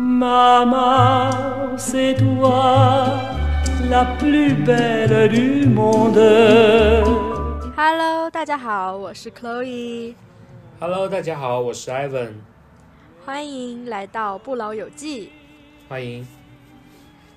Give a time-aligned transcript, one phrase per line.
[0.00, 3.18] Maman, c'est toi
[3.90, 6.14] la plus belle du monde.
[7.76, 12.34] Hello，大家好，我是 Chloe，Hello，大家好，我是 Ivan，
[13.26, 15.32] 欢迎来到不老有记。
[15.88, 16.24] 欢迎。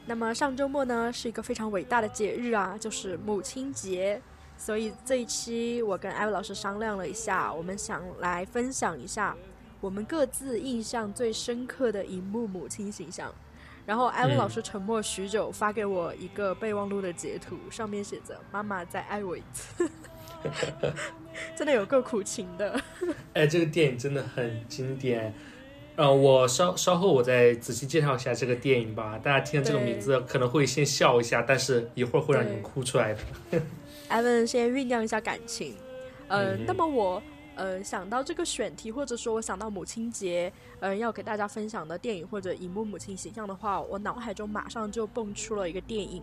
[0.06, 4.22] 那么上周末呢是一个非常伟大的节日啊，就是母亲节。
[4.56, 9.36] 所以这一期我跟艾薇老师商量了一下，我们想来分享一下
[9.82, 13.34] 我们各自印象最深刻的荧幕母亲形象。
[13.84, 19.90] 然后艾文嗯老师沉默许久，发给我一个备忘录的截图，上面写着“妈妈再爱我一次”，
[21.58, 22.80] 真的有够苦情的。
[23.34, 25.34] 哎，这个电影真的很经典。
[25.96, 29.20] 呃，我稍稍后我再仔细介绍一下这个电影吧。
[29.22, 33.20] 大家听了这个名字可能会先笑一下，但是一会儿会让你们哭出来的。
[34.08, 35.76] 艾文先酝酿一下感情。
[36.28, 37.22] 呃，嗯那么我
[37.56, 46.22] 呃想到这个选题，或者说我想到母亲节，呃，要给大家分享的电影或者荧幕母亲形象的话，我脑海中马上就蹦出了一个电影。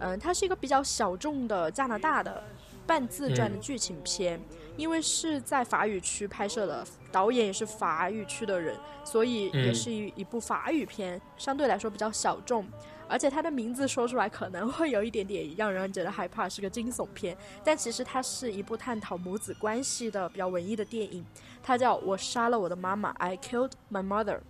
[0.00, 2.40] 嗯、它是一个比较小众的加拿大的
[2.86, 4.40] 半自传的嗯剧情片，
[4.76, 12.64] 因为是在法语区拍摄的，导演也是法语区的人，所以也嗯是一一部法语片，相对来说比较小众。
[13.08, 21.24] 而且它的名字说出来可能会有一点点让人觉得害怕，是个惊悚片，但其实它是一部探讨母子关系的比较文艺的电影，
[21.62, 24.40] 它叫《我杀了我的妈妈》（I Killed My Mother）。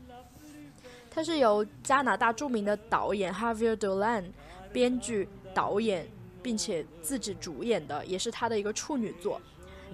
[1.11, 4.25] 它是由加拿大著名的导演 Javier Dolan
[4.73, 6.06] 编剧、导演，
[6.42, 9.41] 并且自己主演的，也是他的一个处女作。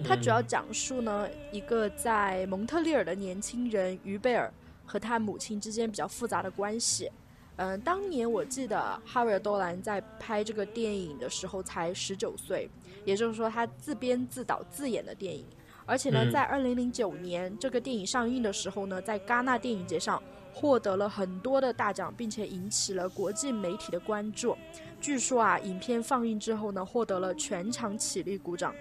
[0.03, 4.53] 它主要讲述呢，一个在蒙特利尔的年轻人于贝尔
[4.85, 7.09] 和他母亲之间比较复杂的关系。
[7.57, 12.69] 嗯，当年我记得哈维尔多兰在拍这个电影的时候才十九岁，
[13.05, 15.45] 也就是说他自编自导自演的电影。
[15.85, 20.21] 而且呢，嗯在二零零九年这个电影上映的时候呢，在戛纳电影节上
[20.53, 24.57] 获得了很多的大奖，并且引起了国际媒体的关注。
[24.99, 28.73] 据说啊，影片放映之后呢，获得了全场起立鼓掌。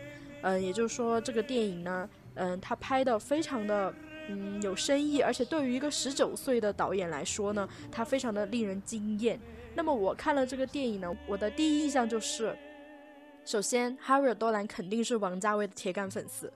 [0.43, 3.95] 嗯，也就是说，这个电影呢，嗯，他拍的非常的
[4.29, 9.39] 嗯有深意，而且对于一个十九岁的导演来说呢，他非常的令人惊艳。
[9.75, 12.57] 那么我看了这个电影呢，我的第一印象就是，
[13.45, 16.47] 首先哈维尔多兰肯定是王家卫的铁杆粉丝，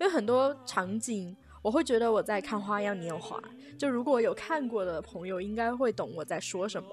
[0.00, 3.38] 因为很多场景我会觉得我在看《花样年华》，
[3.78, 6.88] 就如果有看过的朋友应该会懂我在说什么。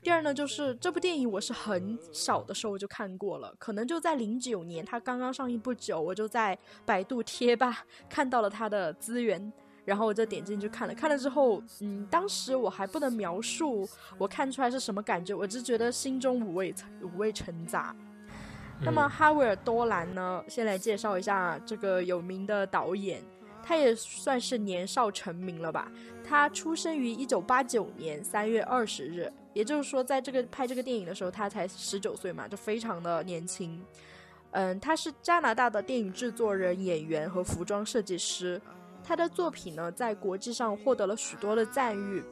[0.00, 9.52] 第二呢，就是这部电影我是很小的时候就看过了，可能就在零九年它刚刚上映不久，我就在百度贴吧看到了它的资源，
[9.84, 10.94] 然后我就点进去看了。
[10.94, 16.72] 看了之后，嗯，当时我还不能描述我看出来是什么感觉，我只觉得心中五味
[17.02, 17.94] 五味陈杂。
[18.80, 20.42] 那么哈维尔多兰呢？
[20.46, 23.20] 先来介绍一下这个有名的导演，
[23.64, 25.90] 他也算是年少成名了吧？
[26.24, 33.84] 他出生于一九八九年三月二十日，也就是说，在这个拍这个电影的时候，他才十九岁嘛，就非常的年轻。
[34.52, 38.62] 嗯，他是加拿大的电影制作人、演员和服装设计师。
[39.02, 42.22] 他的作品呢，在国际上获得了许多的赞誉。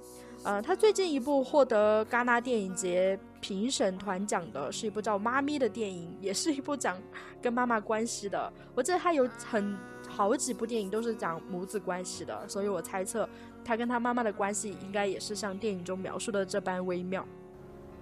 [0.45, 6.97] 呃，他最近一部获得戛纳电影节评审团奖的是一部叫《妈咪》的电影，也是一部讲
[7.43, 8.53] 跟妈妈关系的。
[8.73, 9.77] 我记得他有很
[10.07, 13.29] 好几部电影都是讲母子关系的，所以我猜测
[13.67, 17.27] 他跟他妈妈的关系应该也是像电影中描述的这般微妙。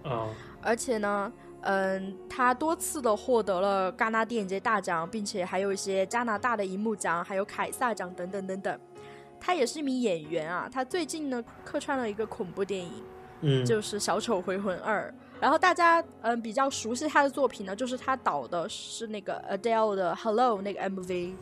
[0.02, 0.28] 啊、
[0.60, 1.32] 而且呢，
[1.62, 8.78] 嗯，他多次的获得了戛纳电影节大奖，并且还有一些加拿大的银幕奖，还有凯撒奖等等等等。
[9.41, 12.92] 他也是一名演员啊，他最近呢客串了一个恐怖电影，
[13.41, 15.10] 嗯，就是《小丑回魂二》。
[15.41, 21.32] 然后大家嗯比较熟悉他的作品呢，就是他导的是那个 Adele 的《Hello》那个 MV，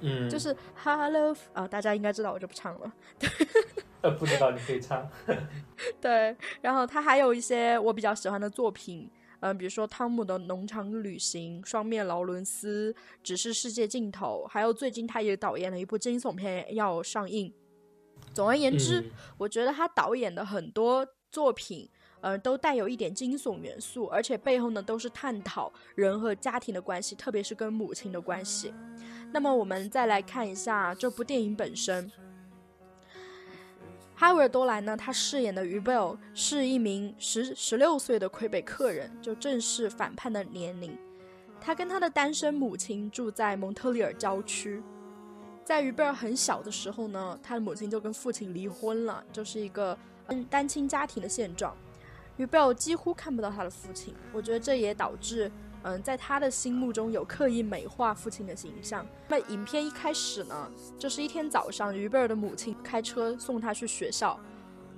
[0.00, 2.92] 嗯，就是 Hello 啊、大家应该知道，我就不唱了。
[4.02, 5.08] 呃，不知道你可以唱。
[6.00, 12.92] 对，然后他还有一些我比较喜欢的作品，嗯、比如说《汤姆的农场旅行》《双面劳伦斯》
[13.22, 17.52] 《只是世界尽头》，还有最近他也导演了一部惊悚片要上映。
[18.32, 21.88] 总而言之，嗯我觉得他导演的很多作品，
[22.20, 28.72] 呃，都带有一点惊悚元素，而且背后呢都是探讨人和家庭的关系，特别是跟母亲的关系。
[29.32, 32.10] 那么我们再来看一下这部电影本身。
[34.14, 40.96] 哈维尔多兰呢，他饰演的于贝尔是一名十十六岁的魁北克人，就正是反叛的年龄。
[41.60, 44.82] 他跟他的单身母亲住在蒙特利尔郊区。
[45.64, 51.76] 在于贝尔很小的时候呢，他的母亲就跟父亲离婚了，就是一个嗯单亲家庭的现状。
[52.38, 55.50] 于贝尔几乎看不到他的父亲，我觉得这也导致
[55.86, 59.06] 嗯在他的心目中有刻意美化父亲的形象。
[59.28, 60.68] 那影片一开始呢，
[60.98, 64.38] 就是一天早上，于贝尔的母亲开车送他去学校。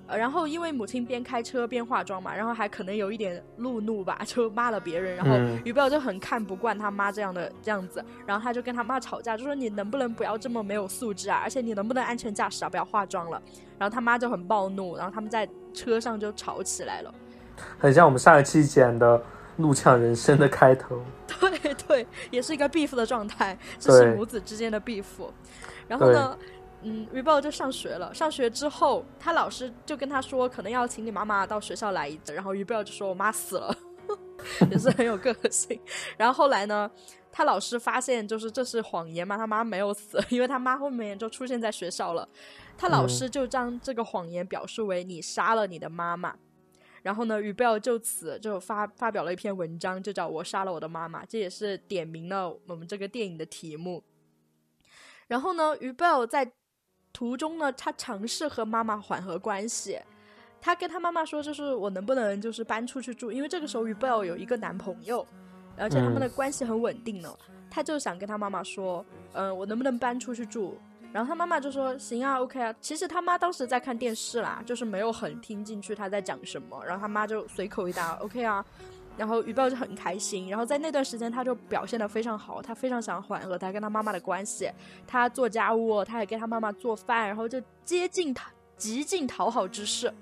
[0.07, 13.43] 呃然后因为母亲边开车边化妆嘛，然后还可能有一点路怒吧，就骂了别人，然后嗯于贝尔就很看不惯他妈这样的这样子，然后他就跟他妈吵架，就说你能不能不要这么没有素质啊，而且你能不能安全驾驶啊，不要化妆了。
[13.79, 17.15] 然后他妈就很暴怒，然后他们在车上就吵起来了。
[17.79, 19.19] 很像我们上一期讲的
[19.59, 21.01] 《怒呛人生》的开头。
[21.41, 25.05] 对对，也是一个 beef 的状态，这是母子之间的 beef。
[25.87, 26.37] 然后呢，
[26.83, 28.13] 嗯 r e b e l 就上学了。
[28.15, 32.33] 上学之后，他老师就跟他说，可能要请你妈妈到学校来一次。
[32.33, 33.77] 然后 r e b e l 就说：“我妈死了。
[34.71, 35.79] ”也是很有个性。
[36.17, 36.91] 然后后来呢，
[37.31, 42.29] 他老师发现就是这是谎言嘛，他妈没有死，因为他妈后面就出现在学校了。
[42.77, 46.35] 他老师就将这个谎言表述为你杀了你的妈妈。
[47.03, 54.03] 然后呢，于贝尔就此就发发表了一篇文章，就叫我杀了我的妈妈，这也是点明了我们这个电影的题目。
[55.27, 56.51] 然后呢，于贝尔在
[57.13, 59.99] 途中呢，他尝试和妈妈缓和关系，
[60.61, 65.27] 他跟他妈妈说，就是我能不能就是搬出去住，因为这个时候于贝尔有一个男朋友，
[65.77, 67.33] 而且他们的关系很稳定呢，
[67.71, 70.79] 他就想跟他妈妈说，嗯、我能不能搬出去住？
[71.13, 72.75] 然后他妈妈就说行啊，OK 啊。
[72.81, 76.81] 其实他妈当时在看电视啦，就是没有很听进去他在讲什么。
[76.85, 78.65] 然后他妈就随口一答 OK 啊。
[79.17, 80.49] 然后于豹就很开心。
[80.49, 84.71] 然后在那段时间他就表现得非常好，他非常想缓和他跟他妈妈的关系。
[85.07, 90.13] 他做家务，他也给他妈妈做饭，然后就接近他极尽讨好之事。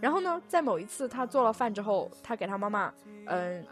[0.00, 2.92] 然后呢，在某一次他做了饭之后，他给他妈妈
[3.26, 3.64] 嗯。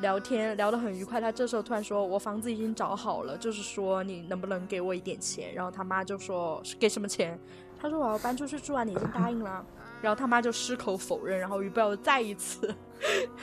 [0.00, 7.38] 聊天聊得很愉快，他这时候突然说：“我房子已经找好了，就是说你能不能给我一点钱？”然后他妈就说：“给什么钱？”
[7.80, 9.64] 他说：“我要搬出去住啊，你已经答应了。”
[10.02, 12.74] 然后他妈就矢口否认，然后于贝尔再一次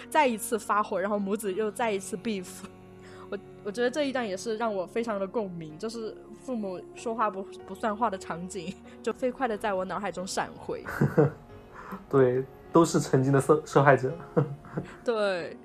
[0.09, 2.45] 再一次发火，然后母子又再一次 beef。
[3.29, 10.83] 我我觉得这一段也是让我非常的共鸣，就是父母说话不不算话的场景，就飞快的在我脑海中闪回。
[12.09, 14.13] 对，都是曾经的受受害者。
[15.03, 15.57] 对，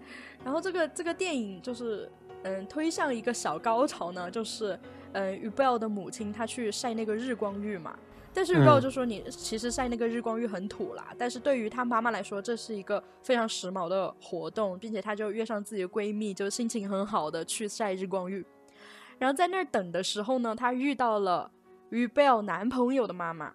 [0.46, 2.08] 然后这个这个电影就是
[2.44, 4.78] 嗯推向一个小高潮呢，就是
[5.10, 7.98] 嗯于贝尔的母亲她去晒那个日光浴嘛，
[8.32, 18.46] 但是于贝尔嗯就说你其实晒那个日光浴很土啦，但是对于她妈妈来说这是一个非常时髦的活动，并且她就约上自己的闺蜜，就心情很好的去晒日光浴，
[19.18, 21.50] 然后在那儿等的时候呢，她遇到了
[21.90, 23.52] 于贝尔男朋友的妈妈。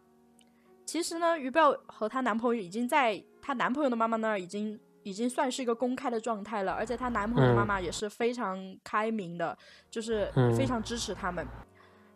[0.85, 9.57] 其实呢，于贝尔和她男朋友已经在她男朋友的妈妈那儿已经已经算是一个公开的状态了，而且她男朋友的妈妈也是非常开明的，
[9.89, 11.45] 就是嗯非常支持他们。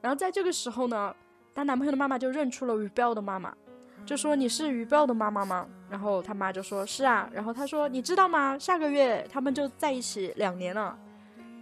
[0.02, 1.16] 然后在这个时候呢，
[1.54, 3.54] 她男朋友的妈妈就认出了于贝尔的妈妈，
[4.06, 8.58] 就说：“你是于贝尔的妈妈吗？”然后他妈就说：“是啊。”然后他说：“你知道吗？
[8.60, 10.96] 下个月他们就在一起两年了。”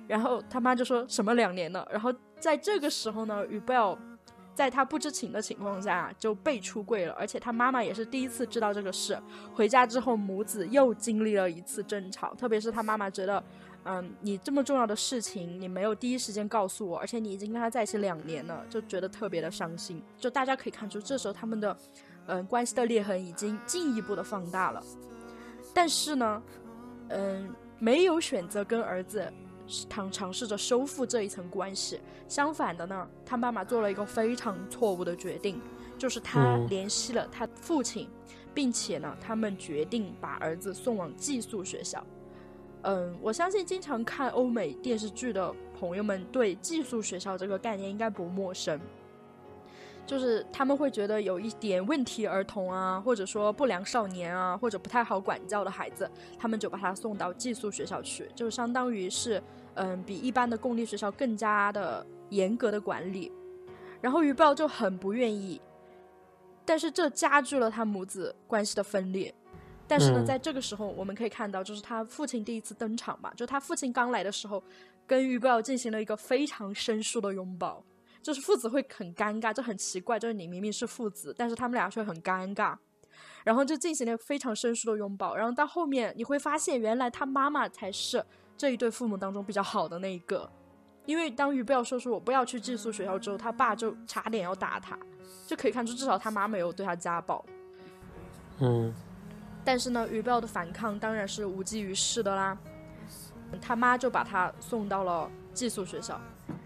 [0.07, 1.87] 然后他妈就说什么两年了？
[1.89, 3.97] 然后在这个时候呢，于贝尔
[4.55, 9.17] 在他不知情的情况下就被出柜了，而且他妈妈也是第一次知道这个事。
[9.53, 13.43] 回家之后，母子又经历了一次争吵，特别是他妈妈觉得，
[13.85, 20.01] 嗯，你这么重要的事情你没有第一时间告诉我，而且你已经跟他在一起两年了，就觉得特别的伤心。
[20.17, 21.77] 就大家可以看出，这时候他们的，
[22.27, 24.81] 嗯，关系的裂痕已经进一步的放大了。
[25.73, 26.43] 但是呢，
[27.09, 29.31] 嗯，没有选择跟儿子
[29.67, 31.99] 尝尝试着修复这一层关系。
[32.27, 35.61] 相反的呢，他妈妈做了一个非常错误的决定，
[35.97, 38.09] 就是他嗯联系了他父亲，
[38.53, 42.05] 并且呢，他们决定把儿子送往寄宿学校。
[42.83, 48.79] 嗯，我相信经常看欧美电视剧的朋友们对寄宿学校这个概念应该不陌生。
[50.05, 59.41] 就是他们会觉得有一点问题儿童啊，或者说不良少年啊，或者不太好管教的孩子，他们就把他送到寄宿学校去，就相当于是
[59.75, 63.31] 嗯比一般的公立学校更加的严格的管理。
[64.01, 65.61] 然后于豹就很不愿意，
[66.65, 69.33] 但是这加剧了他母子关系的分裂。
[69.87, 74.61] 但是呢，嗯在这个时候，我们可以看到，就是他父亲第一次登场嘛，就他父亲刚来的时候，
[75.07, 77.81] 跟于豹进行了一个非常生疏的拥抱。
[78.23, 82.75] 就是父子会很尴尬，就很奇怪，就是你明明是父子，但是他们俩却很尴尬，
[83.43, 88.25] 然后就进行了非常生疏的拥抱，然后到后面你会发现，原来他妈妈才是
[88.57, 90.49] 这一对父母当中比较好的那一个，
[91.05, 94.97] 因为当于贝尔说出我不要去寄宿学校之后，他爸就差点要打他，
[95.45, 97.45] 就可以看出至少他妈没有对他家暴，
[98.59, 98.93] 嗯。
[99.65, 102.57] 但是呢，于贝尔的反抗当然是无济于事的啦，
[103.61, 106.19] 他妈就把他送到了寄宿学校。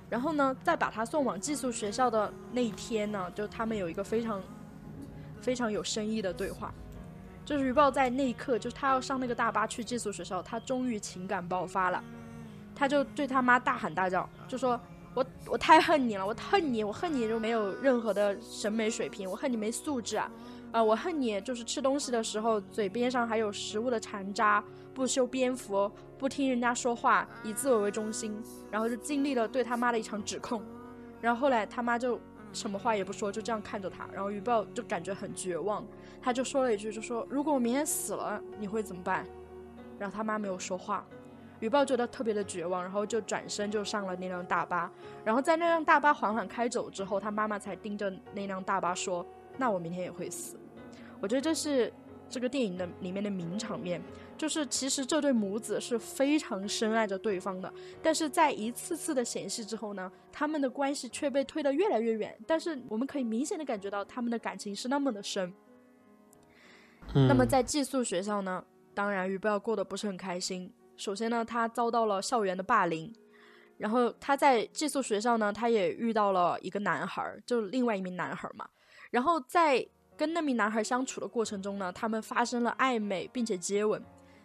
[0.09, 4.41] 然后呢，再把他送往寄宿学校的那一天呢，就他们有一个非常
[5.41, 6.73] 非常有深意的对话。
[7.43, 12.03] 就是于豹在那一刻，就是他要上那个大巴去寄宿学校，他终于情感爆发了，
[12.75, 14.77] 他就对他妈大喊大叫，就说
[15.15, 20.29] ：“我我太恨你了，我恨你，我恨你就没有任何的审美水平，我恨你没素质啊！
[20.71, 28.37] 啊，我恨你，就是吃东西的时候嘴边上还有食物的残渣，不修边幅，不听人家说话，以自我为中心，
[28.69, 30.61] 然后就经历了对他妈的一场指控，
[31.21, 32.19] 然后后来他妈就
[32.51, 35.85] 什么话也不说，就这样看着他，然后于豹就感觉很绝望，
[36.21, 39.25] 他就说了一句，就说如果我明天死了，你会怎么办？
[39.97, 41.05] 然后他妈没有说话。
[41.59, 44.91] 雨豹觉得特别的绝望，然后就转身就上了那辆大巴。
[45.25, 49.25] 然后在那辆大巴缓缓开走之后，他妈妈才盯着那辆大巴说
[49.57, 50.57] ：“那我明天也会死。”
[51.19, 51.91] 我觉得这是
[52.29, 54.01] 这个电影的里面的名场面，
[54.37, 57.73] 就是其实这对母子是非常深爱着对方的，
[58.03, 62.37] 但是在一次次的嫌隙之后呢，他们的关系却被推得越来越远。
[62.45, 65.51] 但是我们可以明显的感觉到他们的感情是那么的深。
[67.13, 70.71] 那么在寄宿学校呢，当然雨豹过得不是很开心。
[70.97, 73.11] 首先呢，他遭到了校园的霸凌，
[73.77, 78.67] 然后他在寄宿学校呢，他也遇到了一个男孩，就另外一名男孩嘛。
[79.11, 79.85] 然后在
[80.15, 84.01] 跟那名男孩相处的过程中呢，他们发生了暧昧，并且接吻。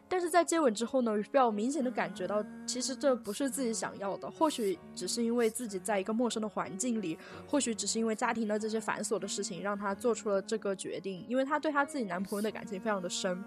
[0.08, 4.30] 但是在接吻之后呢，比较明显的感觉到，其实这不是自己想要的。
[4.30, 7.16] 或许只是因为自己在一个陌生的环境里，
[7.48, 11.24] 或许只是因为家庭的这些繁琐的事情，让她做出了这个决定。
[11.26, 13.42] 因为她对她自己男朋友的感情非常的深，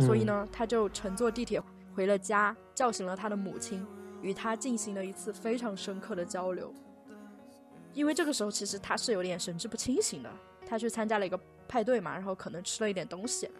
[0.00, 1.62] 所以呢，她就乘坐地铁。
[1.94, 3.86] 回了家，叫醒了她的母亲，
[4.22, 6.74] 与她进行了一次非常深刻的交流。
[7.94, 10.30] 因为这个时候其实他是有点神志不清醒的，
[10.66, 13.50] 他去参加了一个派对嘛，然后可能吃了一点东西，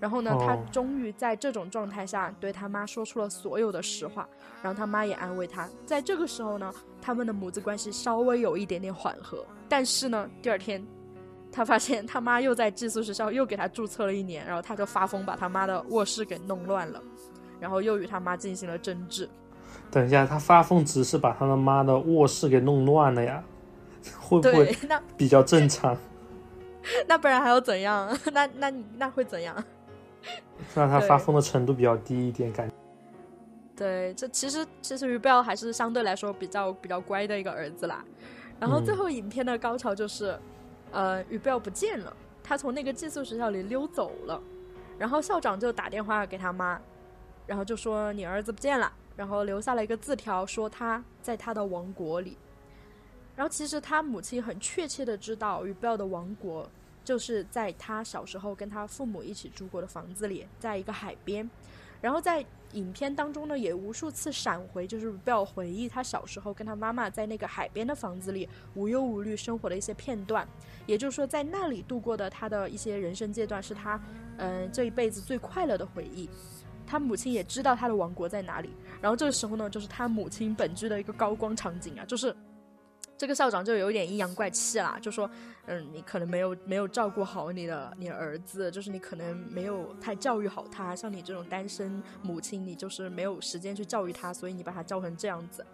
[0.00, 4.28] 然后呢，他终于在这种状态下对他妈说出了所有的实话，
[4.62, 5.68] 然后他妈也安慰他。
[5.84, 10.84] 在这个时候呢，他们的母子关系稍微有一点点缓和，但是呢，第二天
[11.50, 17.02] 他发现他妈又在寄宿学校又给他注册了一年，然后他就发疯把他妈的卧室给弄乱了。
[17.60, 19.26] 然后又与他妈进行了争执。
[19.90, 23.42] 等一下，他发疯只是把他的妈的卧室给弄乱了呀？
[24.20, 25.96] 会不会 那比较正常？
[27.08, 28.16] 那不然还要怎样？
[28.32, 29.56] 那那那会怎样？
[30.74, 32.74] 让他发疯的程度比较低一点，感觉。
[33.76, 38.04] 对，这其实其实于贝尔还是相对来说比较比较乖的一个儿子啦。
[38.60, 40.38] 然后最后影片的高潮就是，
[40.92, 44.40] 呃，于贝尔不见了，他从那个寄宿学校里溜走了，
[44.96, 46.80] 然后校长就打电话给他妈。
[47.46, 52.38] 然后就说你儿子不见了，然后留下了一个字条，说他在他的王国里。
[53.36, 56.70] 然后其实他母亲很确切的知道，与 Bell 的王国
[57.04, 61.48] 就是在他小时候跟他父母一起住过的房子里，在一个海边。
[62.00, 70.46] 然后在影片当中呢，也无数次闪回，就是 Bell 回忆他小时候跟他妈妈在那个海边的房子里无忧无虑生活的一些片段。
[70.84, 73.98] 也就是说，在那里度过的他的一些人生阶段，是他
[74.36, 76.28] 嗯这一辈子最快乐的回忆。
[76.86, 78.68] 他母亲也知道他的王国在哪里，
[79.00, 82.36] 然后这个时候呢，就是他母亲本剧的一个高光场景啊，就是
[83.16, 85.30] 这个校长就有点阴阳怪气啦，就说，
[85.66, 95.64] 嗯，你可能没有没有照顾好你的你的儿子，就是你可能没有太教育好他，像你这种单身母亲，你就是没有时间去教育他，所以你把他教成这样子。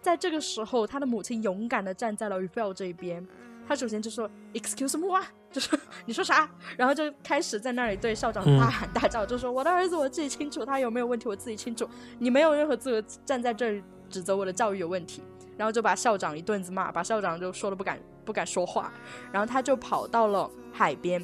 [0.00, 3.26] 在这个时候，他的母亲勇敢的站在了 Rebel 这一边。
[3.66, 6.48] 他首先就说 “excuse me” 啊，就是你说啥？
[6.74, 11.86] 然后就开始在那里对校长大喊大叫，就说我的儿子我自己清楚，他有没有问题我自己清楚，
[12.18, 15.22] 你没有任何资格站在这里指责我的教育有问题。
[15.58, 18.92] 然后就把校长一顿子骂，把校长就说的不敢不敢说话。
[19.32, 21.22] 然后他就跑到了海边，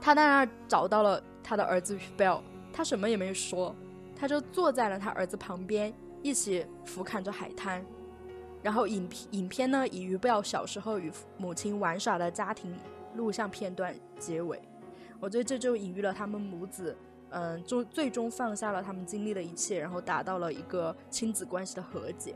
[0.00, 3.74] 他在那儿找到了他的儿子 Bell，他什么也没说，
[4.14, 7.82] 他就坐在了他儿子旁边，一起俯瞰着海滩。
[8.62, 12.74] 然后影影片呢以于贝尔小时候与母亲玩耍的家庭
[13.14, 14.60] 录像片段结尾，
[15.18, 16.94] 我觉得这就隐喻了他们母子，
[17.30, 22.34] 嗯，就最终放下了他们经历的一切，然后达到了一个亲子关系的和解。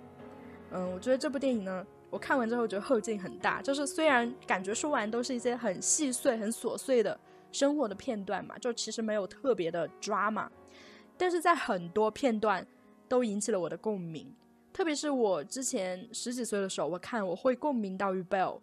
[0.70, 7.18] 嗯，我觉得这部电影呢，我看完之后觉得后劲很大，就是虽然感觉说完都是一些很细碎、很琐碎的
[7.52, 10.46] 生活的片段嘛，就其实没有特别的 drama，
[11.16, 12.66] 但是在很多片段
[13.08, 14.30] 都引起了我的共鸣。
[14.70, 18.60] 特别是我之前十几岁的时候，我看我会共鸣到于 Bell，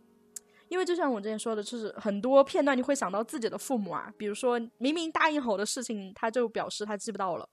[0.70, 7.50] 因为就像我之前说的，就是很多片段你会想到自己的父母啊，比如说明明答应好的事情，他就表示他记不到了，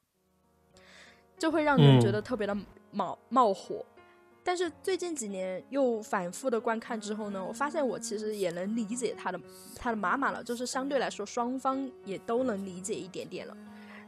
[1.38, 2.54] 就会让人觉得特别的
[2.90, 3.84] 冒冒火。
[4.44, 9.40] 但是最近几年又反复的观看之后呢，我发现我其实也能理解他的
[9.76, 13.56] 他的妈妈了，就是相对来说双方也都能理解一点点了。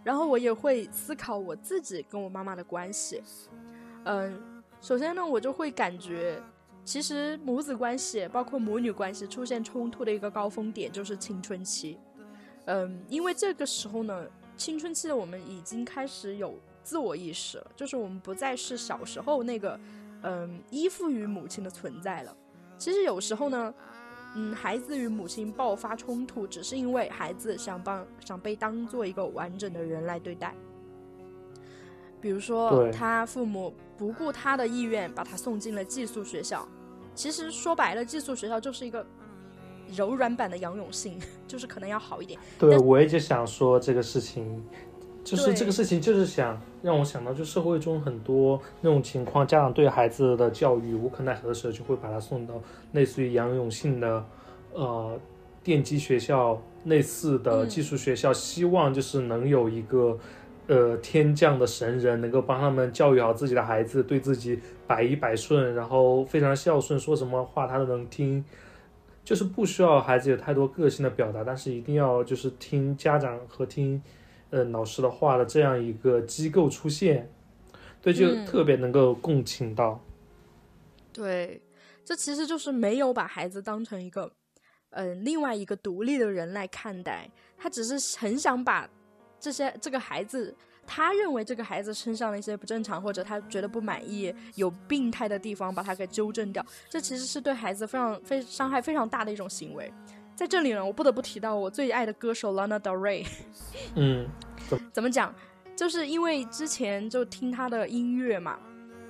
[0.02, 3.22] 然后我也会思考我自己跟我妈妈的关系。
[4.04, 6.42] 嗯，首先呢，我就会感觉，
[6.84, 11.98] 其实母子关系，包括母女关系出现冲突的一个高峰点就是青春期。
[12.66, 14.26] 嗯，因为这个时候呢，
[14.56, 19.80] 青春期的我们已经开始有自我意识了，就是我们不再是小时候那个，
[20.24, 22.36] 嗯，依附于母亲的存在了。
[22.78, 23.72] 其实有时候呢，
[24.34, 30.54] 嗯，孩子与母亲爆发冲突，只是因为孩子想帮想被当做一个完整的人来对待。
[32.20, 36.66] 比如说，他父母不顾他的意愿，把他送进了寄宿学校。
[37.14, 39.06] 其实说白了，寄宿学校就是一个
[39.94, 42.40] 柔软版的杨永信， 就是可能要好一点。
[42.58, 44.64] 对，我一直想说这个事情，
[45.24, 52.54] 就是这个事情，就是想让我想到，就社会中很多那种情况，家长对孩子的教育无可奈何的时候，就会把他送到
[52.92, 54.24] 类似于杨永信的
[54.72, 55.18] 呃
[55.62, 60.18] 电机学校类似的嗯技术学校，希望就是能有一个。
[60.66, 68.42] 呃，天降的神人能够帮他们教育好自己的孩子，对自己百依百顺，然后非常孝顺，说什么话他都能听，
[69.22, 74.02] 就是不需要孩子有太多个性的表达，但是一定要就是听家长和听
[74.50, 77.30] 呃老师的话的这样一个机构出现，
[78.00, 80.00] 对，就嗯特别能够共情到。
[81.12, 81.62] 对，
[82.04, 84.30] 这其实就是没有把孩子当成一个，
[84.90, 88.88] 嗯、另外一个独立的人来看待，他只是很想把
[89.38, 90.54] 这些这个孩子，
[90.86, 96.64] 他认为这个孩子身上的一些不正常，或者他觉得不满意、有病态的地方，把他给纠正掉。
[96.88, 99.92] 这其实是对孩子非常非伤害非常大的一种行为。
[100.34, 103.26] 在这里呢，我不得不提到我最爱的歌手 Lana Del Rey。
[103.94, 104.28] 嗯，
[104.92, 105.34] 怎么讲？
[105.76, 108.58] 就是因为之前就听他的音乐嘛，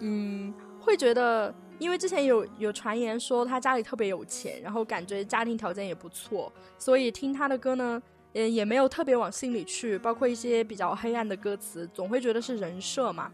[0.01, 8.03] 嗯，会觉得，因为之前有有传言说他家里特别有钱，然后感觉家庭条件也不错，所以听他的歌呢，
[8.33, 13.31] 也也没有特别往心里去，包括一些比较黑暗的歌词，总会觉得是人设嘛。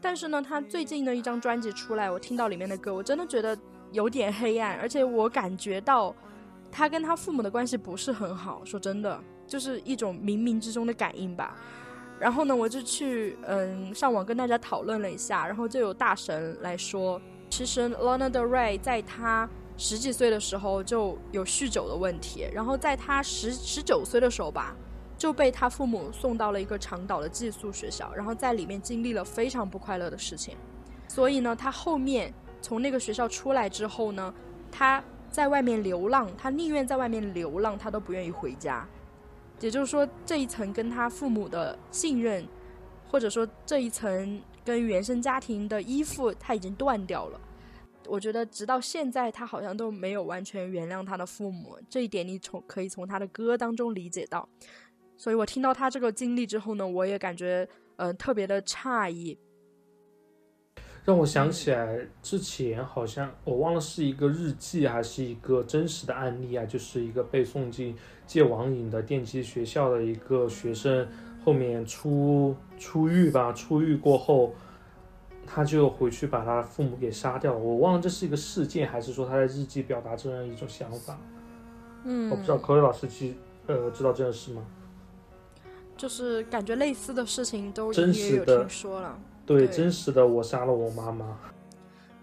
[0.00, 3.56] 但是呢，他最近的一张专辑出来，我听到里面的歌，我真的觉得
[3.92, 6.14] 有点黑暗，而且我感觉到
[6.74, 8.64] 他跟他父母的关系不是很好。
[8.64, 11.56] 说真的，就是一种冥冥之中的感应吧。
[12.18, 24.74] 然后呢，我就去嗯上网跟大家讨论了一下，然后就有大神来说，其实 Lana Del Rey 在他十几岁的时候就有酗酒的问题，然后在他十十九岁的时候吧，
[25.16, 30.56] 就被他父母送到了一个长岛的寄宿学校，然后在里面经历了非常不快乐的事情。
[31.08, 32.32] 所以呢，他后面
[32.62, 34.32] 从那个学校出来之后呢，
[34.70, 35.02] 他
[35.34, 38.86] 在外面流浪，他宁愿在外面流浪，他都不愿意回家。
[39.58, 42.46] 也就是说，这一层跟他父母的信任，
[43.10, 47.40] 或者说这一层跟原生家庭的依附，他已经断掉了。
[48.06, 54.48] 我觉得直到现在，他好像都没有完全原谅他的父母，这一点你从可以从他的歌当中理解到。
[55.16, 59.36] 所以我听到他这个经历之后呢，我也感觉呃特别的诧异。
[61.04, 67.94] 让我想起来之前好像我忘了是一个日记还是一个真实的案例啊，就是一个被送进
[68.26, 71.06] 戒网瘾的电击学校的一个学生，
[71.44, 74.54] 后面出出狱吧，出狱过后，
[75.46, 77.58] 他就回去把他父母给杀掉了。
[77.58, 81.18] 我忘了这是一个事件，还是说他在日记表达这样一种想法。
[82.04, 83.36] 嗯，我不知道口语老师记
[83.66, 84.64] 呃知道这件事吗？
[85.98, 89.18] 就是感觉类似的事情都真实的听说了。
[89.46, 91.38] 对，对真实的我杀了我妈妈。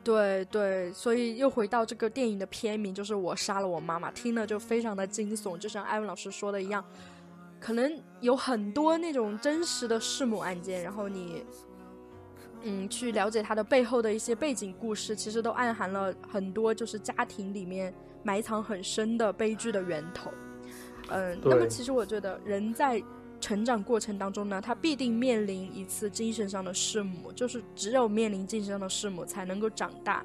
[0.03, 6.83] 对对，所以又回到这个电影的片名，就是我杀了我妈妈，听了就非常的惊悚，就像艾文老师说的一样，
[7.59, 11.45] 可能有很多那种真实的弑母案件，然后你，
[12.63, 20.31] 嗯，去了解它的背后的一些背景故事，其实都暗含了很多就是家庭里面埋藏很深的悲剧的源头。
[21.09, 22.99] 嗯，那么其实我觉得人在
[23.41, 30.23] 成长过程当中呢，他必定面临一次精神上的弑母，就是只有面临精神上的弑母，才能够长大。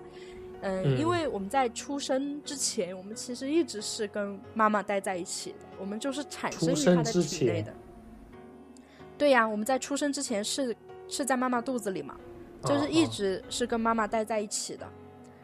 [0.60, 7.74] 嗯，嗯因为我们在出生之前，我们其实一直是跟妈妈待在一起的，我们就是产生于她的体内的。
[9.18, 10.76] 对呀，我们在出生之前是
[11.08, 12.14] 是在妈妈肚子里嘛，
[12.62, 14.86] 就是一直是跟妈妈待在一起的。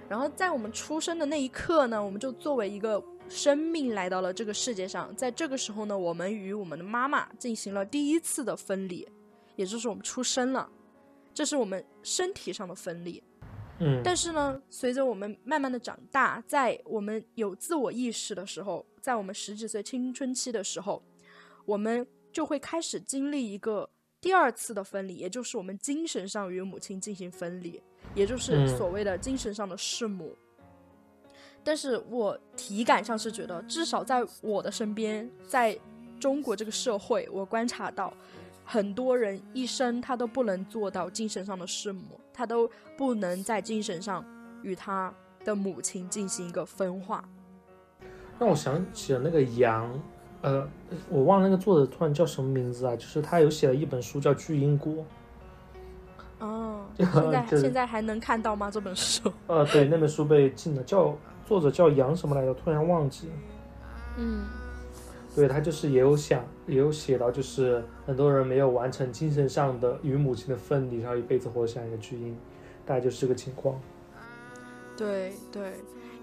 [0.08, 3.02] 然后在我们出生的那一刻呢，我们就作为一个
[3.34, 5.14] 生命来到了这个世界上。
[5.16, 9.08] 在这个时候呢，我们与我们的妈妈进行了第一次的分离，
[9.56, 10.70] 也就是我们出生了，
[11.34, 13.22] 这是我们身体上的分离。
[13.80, 21.02] 嗯，但是呢，随着我们慢慢的长大，在我们有自我意识的时候，在我们十几岁青春期的时候，
[21.64, 23.88] 我们就会开始经历一个
[24.20, 27.82] 第二次的分离，也就是我们精神上与母亲进行分离，
[28.14, 30.36] 也就是嗯所谓的精神上的弑母。
[31.64, 35.78] 但是我体感上是觉得，至少在我的身边，在
[36.18, 38.12] 中国这个社会，我观察到，
[38.64, 44.24] 很多人一生他都不能做到精神上的弑母，他都不能在精神上
[44.62, 45.12] 与他
[45.44, 47.24] 的母亲进行一个分化。
[48.38, 49.88] 让我想起了那个羊，
[50.40, 50.68] 呃，
[51.08, 52.96] 我忘了那个作者突然叫什么名字啊？
[52.96, 54.94] 就是他有写了一本书叫《巨婴锅
[56.44, 58.68] 》，哦，现在就是现在还能看到吗？
[58.68, 59.32] 这本书？
[59.46, 61.16] 呃，对，那本书被禁了，叫
[61.52, 62.54] 作作者叫杨什么来着？
[62.54, 63.34] 突然忘记了。
[64.16, 64.44] 嗯
[65.34, 72.36] 对他就是也有想也有写到，就是很多人没有完成精神上的与母亲的分离，然后一辈子活像一个巨婴，
[72.84, 73.80] 大概就是这个情况。
[74.96, 75.74] 对对，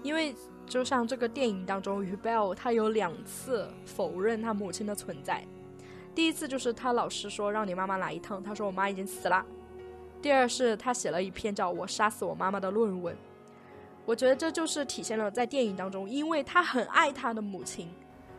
[0.02, 0.34] 因为
[0.66, 5.44] 就像这个电影当中，于 Bell 他有两次否认他母亲的存在。
[6.14, 9.44] 第一次就是他老师说让你妈妈来一趟，他说我妈已经死了。
[10.22, 13.16] 第二是他写了一篇叫《我杀死我妈妈》的论文。
[14.10, 17.88] 我觉得这就是体现了在电影当中，因为他很爱他的母亲，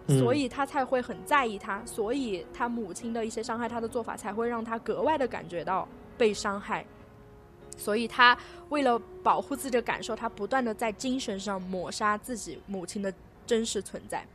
[0.08, 6.86] 嗯所以他才会很在意他，所以他母亲的一些伤害他的做法才会让他格外的感觉到被伤害。
[7.78, 13.14] 所以他为了保护自己的感受，他不断的在精神上抹杀自己母亲的
[13.48, 14.28] 真实存在。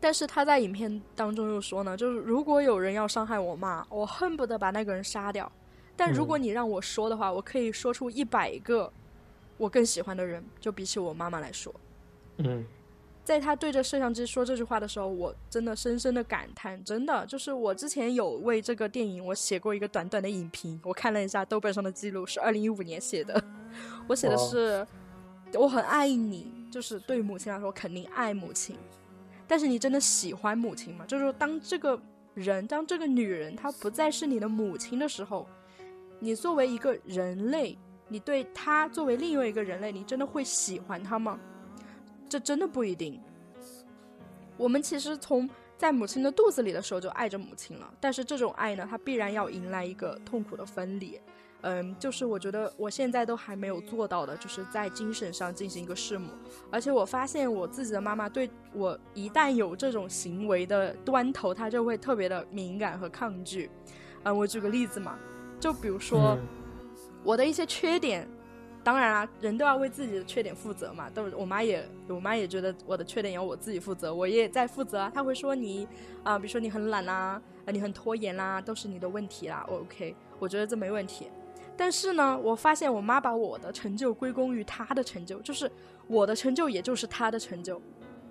[0.00, 5.50] 但是他在影片当中又说呢，就是如果有人要伤害我妈，我恨不得把那个人杀掉。
[5.94, 8.92] 但如果你让我说的话，我可以说出一百个
[9.56, 11.74] 我更喜欢的人，就比起我妈妈来说。
[12.38, 12.64] 嗯
[13.24, 23.40] 在他对着摄像机说这句话的时候，我真的深深的感叹，真的就是我之前有为这个电影我写过一个短短的影评，我看了一下豆瓣上的记录是二零一五年写的，
[24.08, 24.84] 我写的是
[25.54, 28.76] 我很爱你，就是对于母亲来说肯定爱母亲，
[29.46, 31.04] 但是你真的喜欢母亲吗？
[31.06, 31.96] 就是说当这个
[32.34, 35.46] 人，当这个女人她不再是你的母亲的时候，
[36.18, 37.78] 你作为一个人类，
[38.12, 41.40] 你对他作为另外一个人类，你真的会喜欢他吗？
[42.28, 43.18] 这真的不一定。
[44.58, 45.48] 我们其实从
[45.78, 51.18] 在母亲的肚子里的时候就爱着母亲了，但是这种爱呢，它必然要迎来一个痛苦的分离。
[51.62, 56.32] 嗯，就是我觉得我现在都还没有做到的，就是在精神上进行一个弑母。
[56.70, 63.70] 而且我发现我自己的妈妈对我一旦有这种行为的端头，她就会特别的敏感和抗拒。
[64.24, 65.18] 嗯，我举个例子嘛，
[65.58, 66.36] 就比如说、
[67.24, 68.28] 我的一些缺点，
[68.82, 71.08] 当然啊，人都要为自己的缺点负责嘛。
[71.10, 75.10] 都我妈也，我妈也觉得我的缺点要我自己负责，我也在负责。
[75.14, 75.86] 她会说你
[76.24, 79.64] 啊、比如说你很懒啦、啊，你很拖延啦，都是你的问题啦。
[79.68, 81.30] 我 OK，我觉得这没问题。
[81.76, 85.70] 但是呢，我发现我妈把我的成就归功于她的成就，就是
[86.06, 87.80] 我的成就也就是她的成就。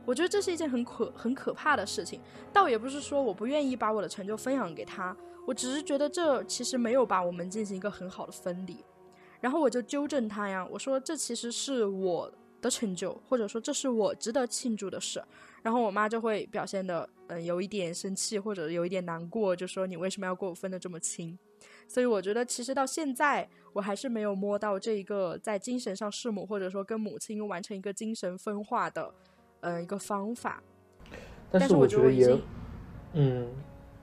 [0.06, 2.20] 我觉得这是一件很可很可怕的事情。
[2.52, 8.84] 倒也不是说我不愿意把我的成就分享给她，我只是觉得这其实没有把我们进行一个很好的分离。
[9.40, 15.22] 然后我就纠正他呀，我说这其实是我的成就，或者说这是我值得庆祝的事。
[15.64, 21.38] 然后我妈就会表现的嗯、呃有一点生气，或者有一点难过，就说你为什么要跟我分的这么清？
[21.88, 29.14] 所以我觉得其实到现在我还是没有摸到这一个在精神上弑母，或者说跟母亲完成一个精神分化的
[29.62, 30.62] 呃一个方法。
[31.52, 32.42] 但是我觉得已经，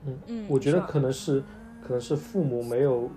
[0.05, 1.43] 嗯嗯，我觉得可能是
[1.81, 3.09] 可能是父母没有，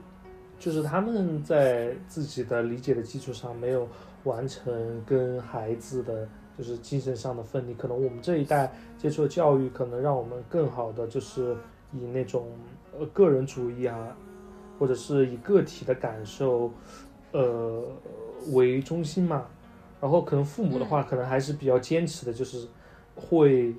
[0.58, 3.88] 就是他们在自己的理解的基础上没有
[4.24, 7.74] 完成跟孩子的就是精神上的分离。
[7.74, 11.56] 可能我们这一代接触的教育，可能让我们更好的就是
[11.92, 12.46] 以那种
[12.98, 14.16] 呃个人主义啊，
[14.78, 16.72] 或者是以个体的感受
[17.32, 17.82] 呃
[18.52, 19.46] 为中心嘛。
[20.00, 22.66] 然后可能父母的话，可能还是比较坚持的，就是
[23.14, 23.72] 会呃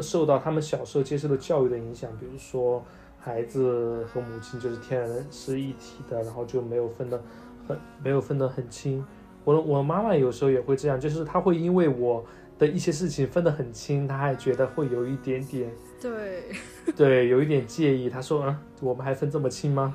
[0.00, 2.84] 受到他们小时候接受的教育的影响，比如说
[3.18, 7.22] 孩子和母亲就是天然是一体的，然后就没有分得
[7.66, 9.04] 很没有分得很清。
[9.44, 12.24] 我的我妈妈有时候也会这样，就是她会因为我
[12.58, 16.44] 的一些事情分得很清，她还觉得会有一点点对
[16.96, 18.08] 对有一点介意。
[18.10, 19.94] 她说啊，我们还分这么清吗？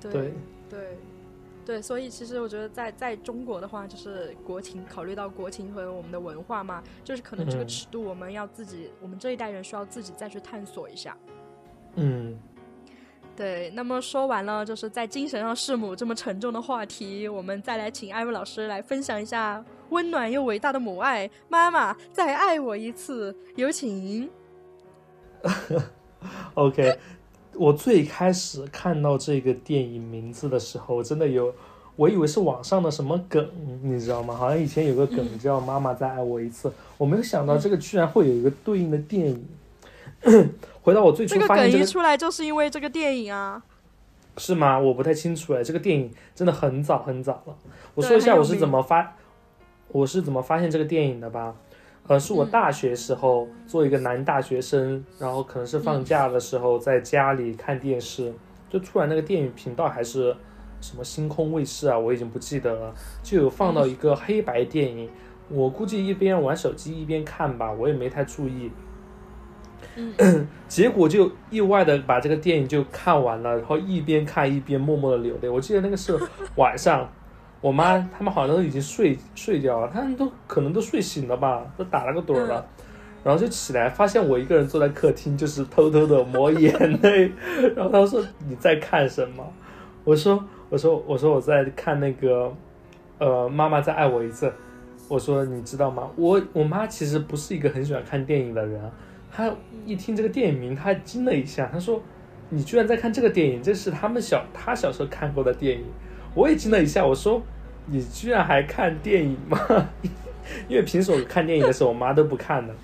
[0.00, 0.32] 对对，
[0.68, 0.98] 对
[1.64, 11.16] 对，所以其实我觉得在在中国的话，就是国情，考虑到国情和我们的文化嘛，就是可能这个嗯尺度我们要自己，我们这一代人需要自己再去探索一下。
[11.94, 12.38] 嗯，
[13.34, 21.30] 对，那么说完了，就是在精神上弑母这么沉重的话题，我们再来请艾文老师来分享一下温暖又伟大的母爱。
[21.48, 24.28] 妈妈，再爱我一次，有请。
[26.54, 26.98] OK，
[27.56, 31.54] 我最开始看到这个电影名字的时候，真的有，
[31.96, 33.48] 我以为是网上的什么梗，
[33.82, 34.34] 你知道吗？
[34.34, 39.46] 好像以前有个嗯梗叫“妈妈再爱我一次”，我没有想到这个居然会有一个对应的电影。
[40.82, 43.62] 回到我最初这个梗一出来，就是因为这个电影啊。
[44.36, 44.78] 是吗？
[44.78, 47.56] 我不太清楚哎，这个电影真的很早很早了。
[47.94, 49.16] 我说一下我是怎么发，
[49.88, 51.54] 我是怎么发现这个电影的吧。
[52.06, 58.32] 呃，是我嗯大学时候做一个男大学生，然后可能是放假的时候在家里看电视，
[58.68, 60.36] 就突然那个电影频道还是
[60.80, 65.08] 什么星空卫视啊，我已经不记得了，就有放到一个黑白电影。
[65.48, 68.70] 我估计一边玩手机一边看吧，我也没太注意。
[69.96, 75.48] 嗯 结果就意外的把这个电影就看完了，然后一边看一边默默的流泪。
[75.48, 76.18] 我记得那个是
[76.56, 77.10] 晚上，
[77.64, 82.66] 我妈他们好像都已经睡睡掉了，他们都可能都睡醒了吧，都打了个盹儿了，
[83.24, 87.32] 然后就起来，发现我一个人坐在客厅，就是偷偷的抹眼泪。
[87.74, 89.42] 然后他说你在看什么？
[90.04, 92.52] 我说我说我说我在看那个，
[93.16, 94.52] 呃，妈妈再爱我一次。
[95.08, 96.10] 我说你知道吗？
[96.16, 98.78] 我我妈其实不是一个很喜欢看电影的人，
[99.32, 99.50] 她
[99.86, 102.02] 一听这个电影名，她惊了一下，她说
[102.50, 105.86] 你居然在看这个电影，这是他们小她小时候看过的电影。
[106.34, 107.42] 我也惊了一下，我说。
[107.86, 109.58] 你居然还看电影吗？
[110.68, 112.74] 因为平时我看电影的时候，我妈都不看的。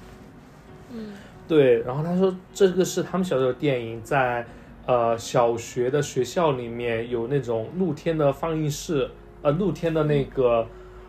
[0.91, 1.15] 嗯，
[1.49, 1.81] 对。
[1.85, 4.45] 然后他说，这个是他们小时候电影，在
[4.85, 9.11] 呃小学的学校里面有那种露天的放映室，
[9.41, 10.67] 呃，露天的那个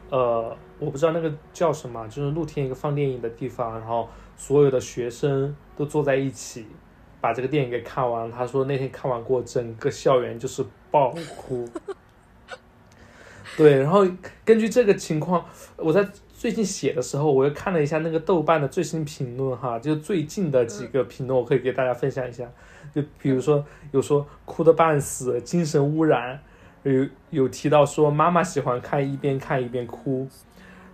[0.10, 3.78] 呃，我不知道那个叫什么，就是露天一个放电影的地方。
[3.78, 6.66] 然后所有的学生都坐在一起，
[7.20, 8.32] 把这个电影给看完。
[8.32, 11.68] 他说那天看完过，整个校园就是爆哭。
[13.58, 14.08] 对，然后
[14.46, 22.50] 根据这个情况，我在最近写的时候，我又看了一下那个豆瓣的最新评论哈，就最近的几个评论，我可以给大家分享一下。
[22.96, 26.40] 就比如说有说哭的半死，精神污染，
[26.84, 30.28] 有有提到说妈妈喜欢看一边看一边哭，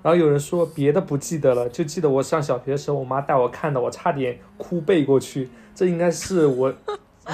[0.02, 5.50] 然后有人说别的不记得了，就记得我上小学的时候，我妈带我看的，我差点哭背过去。
[5.74, 6.74] 这应该是我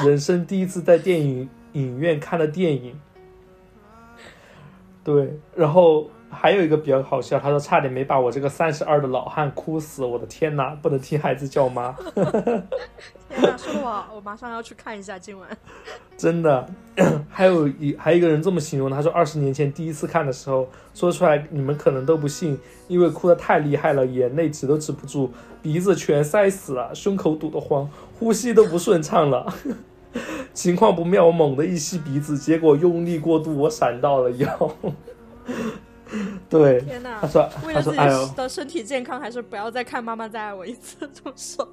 [0.05, 2.99] 人生第一次在电影影院看的电影。
[5.03, 11.91] 对，然后还有一个比较好笑，他说差点没把我这个三十二的老汉哭死，我的天哪，不能听孩子叫妈。
[13.29, 15.49] 天哪， 说的我我马上要去看一下今晚。
[16.15, 16.65] 真的，
[17.29, 29.53] 还有一还有一个人这么形容，他说二十年前第一次看的时候，说出来你们可能都不信，因为哭的太厉害了，眼泪止都止不住，鼻子全塞死了，胸口堵得慌，呼吸都不顺畅了。
[30.53, 34.75] 情况不妙，我猛地一吸鼻子，结果用力过度，我闪到了腰。
[36.47, 37.19] 对，天哪！
[37.19, 41.67] 他说：“为了自己的身体健康，还是不要再看《妈妈再爱我一次》这么说。”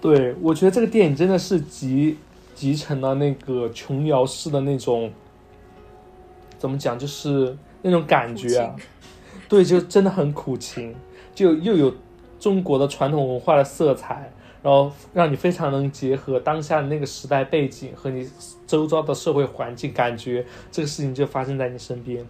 [0.00, 2.16] 对，我觉得这个电影真的是集
[2.54, 5.10] 集成了那个琼瑶式的那种，
[6.56, 8.76] 怎么讲，就是那种感觉啊。
[9.48, 10.94] 对，就真的很苦情，
[11.34, 11.92] 就又有
[12.38, 14.32] 中国的传统文化的色彩。
[14.68, 18.28] 然后让你非常能结合当下的那个时代背景和你
[18.66, 22.22] 周遭的社会环境，感觉这个事情就发生在你身边。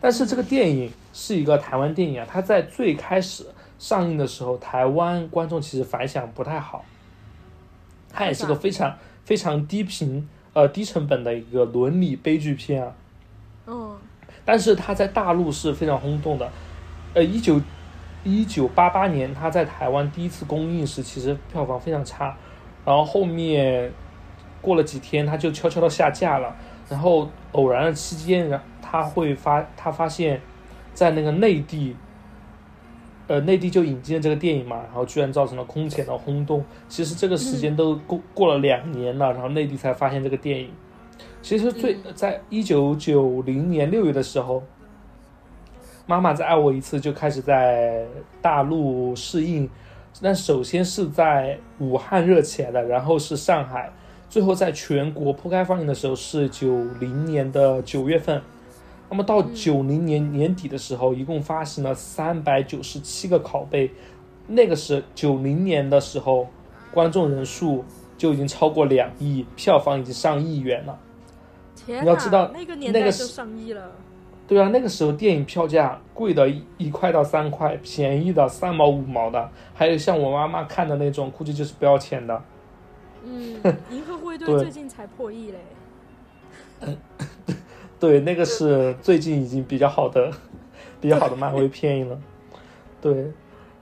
[0.00, 3.46] 但是这个电影是一个台湾电影啊，它在最开始
[3.78, 6.84] 上映的时候，台湾观众其实反响不太好。
[8.12, 12.92] 它也是个非常非常低频呃低成本的一个伦理悲剧片啊。
[13.68, 13.96] 嗯。
[14.44, 16.50] 但是它在大陆是非常轰动的，
[17.14, 17.60] 呃，一九。
[18.28, 22.36] 一九八八年，他在台湾第一次公映时，其实票房非常差，
[22.84, 23.90] 然后后面
[24.60, 26.54] 过了几天，他就悄悄的下架了。
[26.90, 30.40] 然后偶然的期间，然他会发，他发现，
[30.92, 31.96] 在那个内地，
[33.26, 36.62] 呃，内地就引进了这个电影嘛，然后居然造成了空前的轰动。
[36.88, 40.70] 其实这个时间都过过了两年了，然后内地才发现这个电影。
[41.40, 44.62] 其实最在一九九零年六月的时候。
[46.08, 48.06] 妈妈再爱我一次就开始在
[48.40, 49.68] 大陆适应，
[50.22, 53.92] 那首先是在武汉热起来的，然后是上海，
[54.30, 58.40] 最后在全国铺开放映的时候是九零年的九月份。
[59.10, 63.90] 那么到九零年年底的时候，一共发行了三百九十七个拷贝，
[64.46, 66.48] 那个是九零年的时候，
[66.90, 67.84] 观众人数
[68.16, 70.98] 就已经超过两亿，票房已经上亿元了。
[71.76, 73.92] 天你要知道那个年代就上亿了。
[74.48, 82.42] 对啊，那个时候电影票价贵的一块到三块，便宜的三毛五毛的，还有像我妈妈看的那种，估计就是不要钱的。
[83.22, 83.60] 嗯，
[83.92, 85.58] 银河护卫队最近才破亿嘞。
[88.00, 90.30] 对，那个是最近已经比较好的、
[90.98, 92.18] 比较好的漫威片了。
[93.02, 93.12] 对，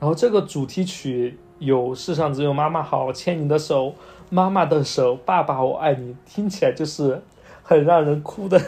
[0.00, 3.94] 然后这个主题曲有“世上只有妈妈好”，牵你的手，
[4.30, 7.22] 妈妈的手，爸爸我爱你，听起来就是
[7.62, 8.60] 很让人哭的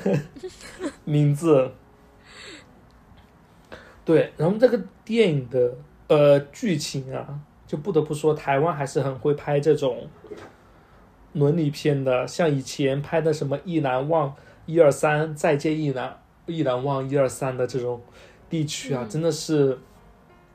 [1.04, 1.72] 名字。
[4.08, 5.70] 对，然后这个电影的
[6.06, 10.08] 呃剧情啊，就不得不说台湾还是很会拍这种
[11.34, 14.30] 伦理片的，像以前拍的什么《一难忘》
[14.64, 18.00] 《一二三》《再见一难一难忘》《一二三》的这种
[18.48, 19.78] 地区啊，真的是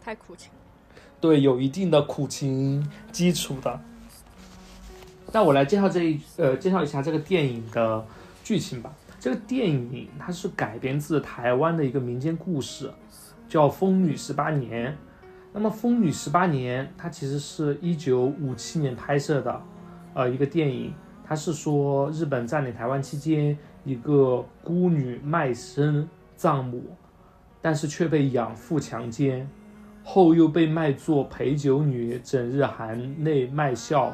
[0.02, 0.50] 太苦情。
[1.22, 3.80] 对，有一定的苦情基础的。
[5.32, 8.04] 那我来介绍这一呃介绍一下这个电影的
[8.44, 8.92] 剧情吧。
[9.20, 12.92] 这个电影它是改编自台湾的一个民间故事。
[13.54, 14.92] 叫《风女十八年》，
[15.54, 19.62] 那么《风女十八年》它其实是一九五七年拍摄的，
[20.16, 20.92] 呃，一个电影。
[21.24, 26.84] 它是说日本占领台湾期间，一个孤女卖身葬母，
[27.62, 29.48] 但是却被养父强奸，
[30.04, 34.12] 后又被卖作陪酒女，整日含泪卖笑，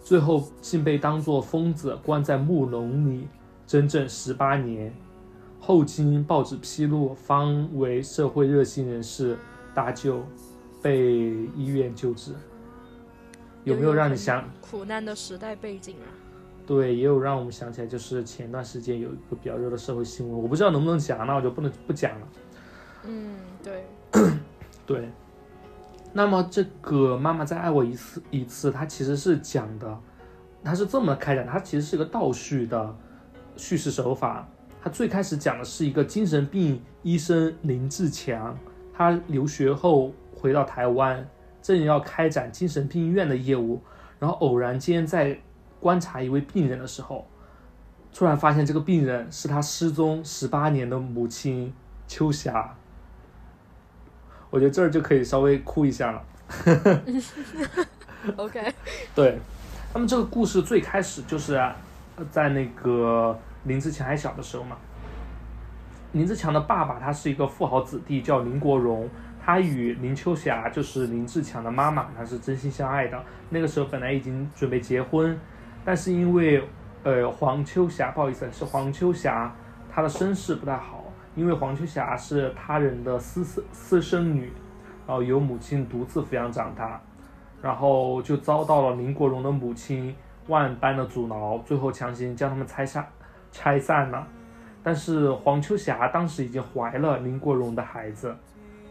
[0.00, 3.26] 最后竟被当作疯子关在木笼里，
[3.66, 4.94] 整整十八年。
[5.68, 9.36] 后经报纸披露，方为社会热心人士
[9.74, 10.24] 搭救，
[10.80, 12.32] 被医院救治。
[13.64, 16.08] 有没有让你想苦难的时代背景啊？
[16.66, 22.28] 对，也有让我们想起来，就是前段时间有一个比较热的社会新闻，我不知道能不能讲，那我就不能不讲了。
[23.04, 23.84] 嗯，对，
[24.86, 25.10] 对。
[26.14, 30.00] 那么这个妈妈再爱我一次一次，它其实是讲的，
[30.64, 32.96] 它是这么开展，它其实是一个倒叙的
[33.54, 34.48] 叙事手法。
[34.88, 38.56] 最开始讲的是一个精神病医生林志强，
[38.92, 41.28] 他留学后回到台湾。
[41.60, 43.82] 正要开展精神病医院的业务，
[44.18, 45.38] 然后偶然间在
[45.80, 47.26] 观察一位病人的时候，
[48.14, 51.74] 突然发现这个病人是他失踪十八年的母亲
[52.06, 52.74] 秋霞。
[54.48, 56.24] 我觉得这儿就可以稍微哭一下了。
[58.36, 58.72] OK，
[59.14, 59.38] 对，
[59.92, 61.60] 那么这个故事最开始就是
[62.30, 64.76] 在那个林志强还小的时候嘛。
[66.12, 69.08] 林志强的爸爸他是一个富豪子弟，叫林国荣。
[69.40, 73.22] 他与林秋霞就是林志强的妈妈，他是真心相爱的。
[73.48, 75.38] 那个时候本来已经准备结婚，
[75.84, 76.62] 但是因为，
[77.02, 79.54] 呃，黄秋霞，不好意思，是黄秋霞，
[79.90, 81.04] 她的身世不太好，
[81.34, 84.52] 因为黄秋霞是他人的私私私生女，
[85.06, 87.00] 然后由母亲独自抚养长大，
[87.62, 90.14] 然后就遭到了林国荣的母亲
[90.48, 93.06] 万般的阻挠，最后强行将他们拆散，
[93.52, 94.26] 拆散了。
[94.82, 98.34] 但是黄秋霞当时已经怀了林国荣的孩子。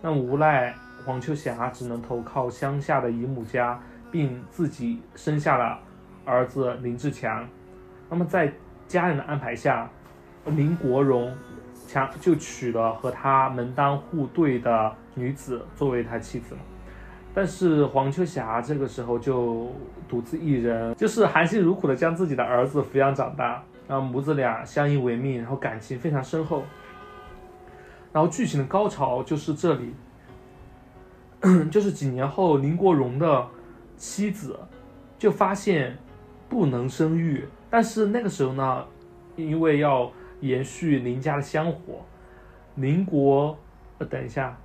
[0.02, 3.80] 那无奈黄秋霞只能投靠乡下的姨母家，
[4.12, 5.80] 并自己生下了
[6.24, 7.48] 儿子林志强。
[8.10, 8.52] 那么在
[8.88, 9.90] 家人的安排下，
[10.46, 11.36] 林国荣
[11.88, 16.56] 强就娶了和他门当户对的女子作为他妻子。
[17.34, 19.72] 但是黄秋霞这个时候就
[20.08, 26.64] 独自一人，就是含辛茹苦的将自己的儿子抚养长大，然后母子俩相依为命，然后感情非常深厚。
[28.12, 29.94] 然后剧情的高潮就是这里，
[31.70, 33.48] 就是几年后林国荣的
[33.96, 34.60] 妻子
[35.20, 35.98] 就发现
[36.50, 38.86] 不能生育，但是那个时候呢，
[39.36, 42.06] 因为要延续林家的香火，
[42.76, 43.58] 林国
[44.00, 44.58] 呃等一下，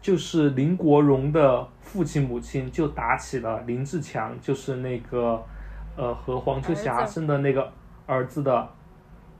[0.00, 5.42] 就是林国荣的父亲母亲就打起了林志强，就是那个
[5.96, 7.72] 呃和黄秋霞生的那个
[8.06, 8.68] 儿子的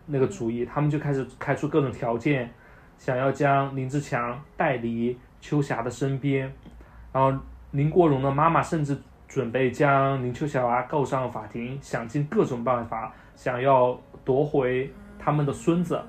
[0.06, 2.52] 那个主意，他们就开始开出各种条件。
[2.96, 6.50] 想要将林志强带离秋霞的身边，
[7.12, 7.36] 然后
[7.72, 8.96] 林国荣的妈妈甚至
[9.26, 16.00] 准备将林秋霞告上法庭，想尽各种办法想要夺回他们的孙子，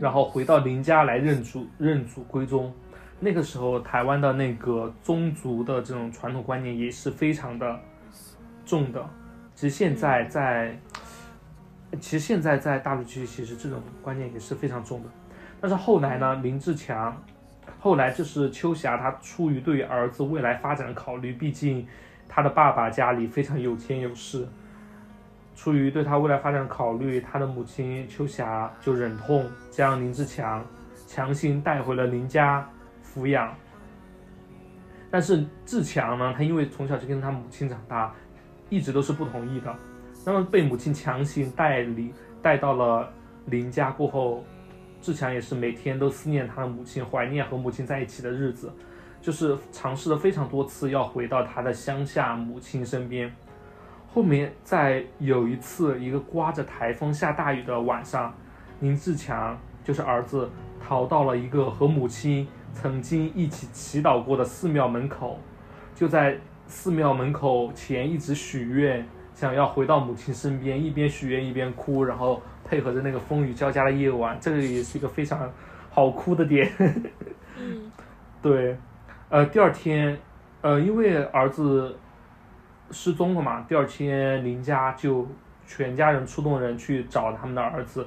[0.00, 2.72] 然后回到林家来认祖认祖归宗。
[3.20, 7.78] 那个时候，台湾的那个宗族的这种传统观念也是非常的
[8.64, 9.04] 重的。
[9.54, 10.78] 其实现在在，
[12.00, 15.08] 其实现在在大陆区，其实这种观念也是非常重的。
[15.60, 17.16] 但是后来呢，林志强，
[17.80, 21.86] 后来就是秋霞，她出于对于儿子未来发展的考虑，毕竟
[22.28, 24.46] 他的爸爸家里非常有钱有势，
[25.56, 30.64] 出于对他未来发展的考虑，他的母亲秋霞就忍痛将林志强
[31.06, 32.68] 强行带回了林家
[33.02, 33.52] 抚养。
[35.10, 38.14] 但是志强呢，他因为从小就跟他母亲长大，
[38.68, 39.74] 一直都是不同意的。
[40.24, 43.12] 那么被母亲强行带离带到了
[43.46, 44.44] 林家过后。
[45.00, 48.68] 志强也是每天都思念他的母亲，怀念和母亲在一起的日子，
[49.22, 53.32] 就是尝试了非常多次要回到他的乡下母亲身边。
[54.12, 58.34] 后面在有一次一个刮着台风下大雨的晚上，
[58.80, 60.50] 林志强就是儿子
[60.84, 65.38] 逃到了一个和母亲曾经一起祈祷过的寺庙门口，
[65.94, 69.06] 就在寺庙门口前一直许愿，
[69.38, 72.42] 想要回到母亲身边，一边许愿一边哭，然后。
[72.70, 75.50] 配合着那个风雨交加的夜晚，这个也是一个非常
[75.90, 76.70] 好哭的点。
[77.56, 77.90] 嗯，
[78.42, 78.76] 对，
[79.30, 80.18] 呃，第二天，
[80.60, 81.96] 呃，因为儿子
[82.90, 85.26] 失踪了嘛，第二天林家就
[85.66, 88.06] 全家人出动人去找他们的儿子，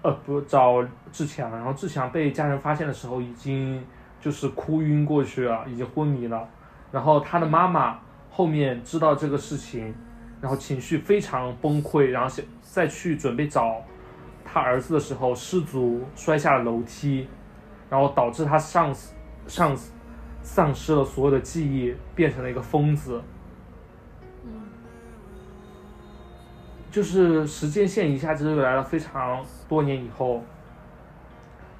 [0.00, 3.84] 呃，不找志强，然后志强被家人发现的时候，已经
[4.18, 6.48] 就是哭晕过去了，已经昏迷了。
[6.90, 7.98] 然后他的妈妈
[8.30, 9.94] 后面知道这个事情。
[10.46, 13.82] 然后情绪非常崩溃，然后想再去准备找
[14.44, 17.26] 他儿子的时候，失足摔下了楼梯，
[17.90, 18.94] 然后导致他丧
[19.48, 19.76] 丧
[20.42, 23.20] 丧失了所有的记忆，变成了一个疯子。
[24.44, 24.52] 嗯，
[26.92, 30.44] 就是时间线一下子就来了非常多年以后，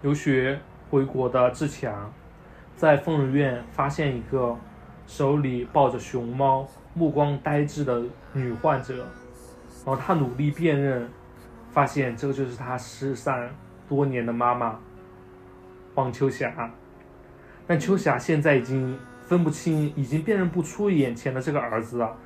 [0.02, 0.58] 留学
[0.90, 2.12] 回国的志强，
[2.74, 4.56] 在疯人院发现一个
[5.06, 6.66] 手里抱着熊猫、
[6.96, 8.96] 目光呆滞的女患者，
[9.84, 11.06] 然后他努力辨认，
[11.70, 13.50] 发现这个就是他失散
[13.86, 14.78] 多年的妈妈
[15.94, 16.70] 黄秋霞。
[17.66, 22.16] 但秋霞现在已经分不清，已经辨认不出眼前的这个儿子了。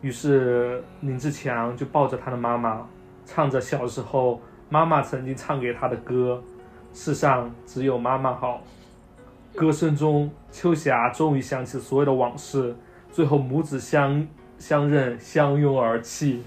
[0.00, 2.86] 于是林志强就抱着他的妈妈，
[3.26, 6.42] 唱着小时候妈妈曾经唱给他的歌
[6.94, 8.62] ：“世上只有妈妈好。”
[9.54, 12.74] 歌声中，秋霞终于想起所有的往事，
[13.12, 14.26] 最后母子相
[14.58, 16.42] 相认，相拥而泣，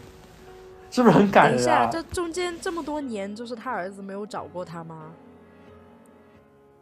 [0.91, 1.89] 是不是很感人等一下，啊？
[1.91, 5.11] 这中间这么多年，就是他儿子没有找过他吗？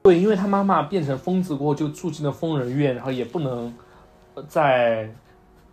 [0.04, 3.74] 对，因为他妈妈变成疯子过后，就住进了疯人院，然后也不能
[4.36, 5.10] 呃再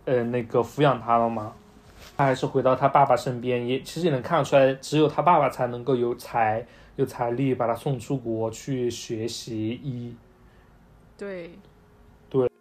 [0.05, 1.53] 呃那个抚养他了嘛。
[2.17, 6.65] 他还是回到他爸爸身边，也其实也能看得出来，只有他爸爸才能够有财
[6.97, 10.15] 有财力把他送出国去学习医。
[11.17, 11.51] 对。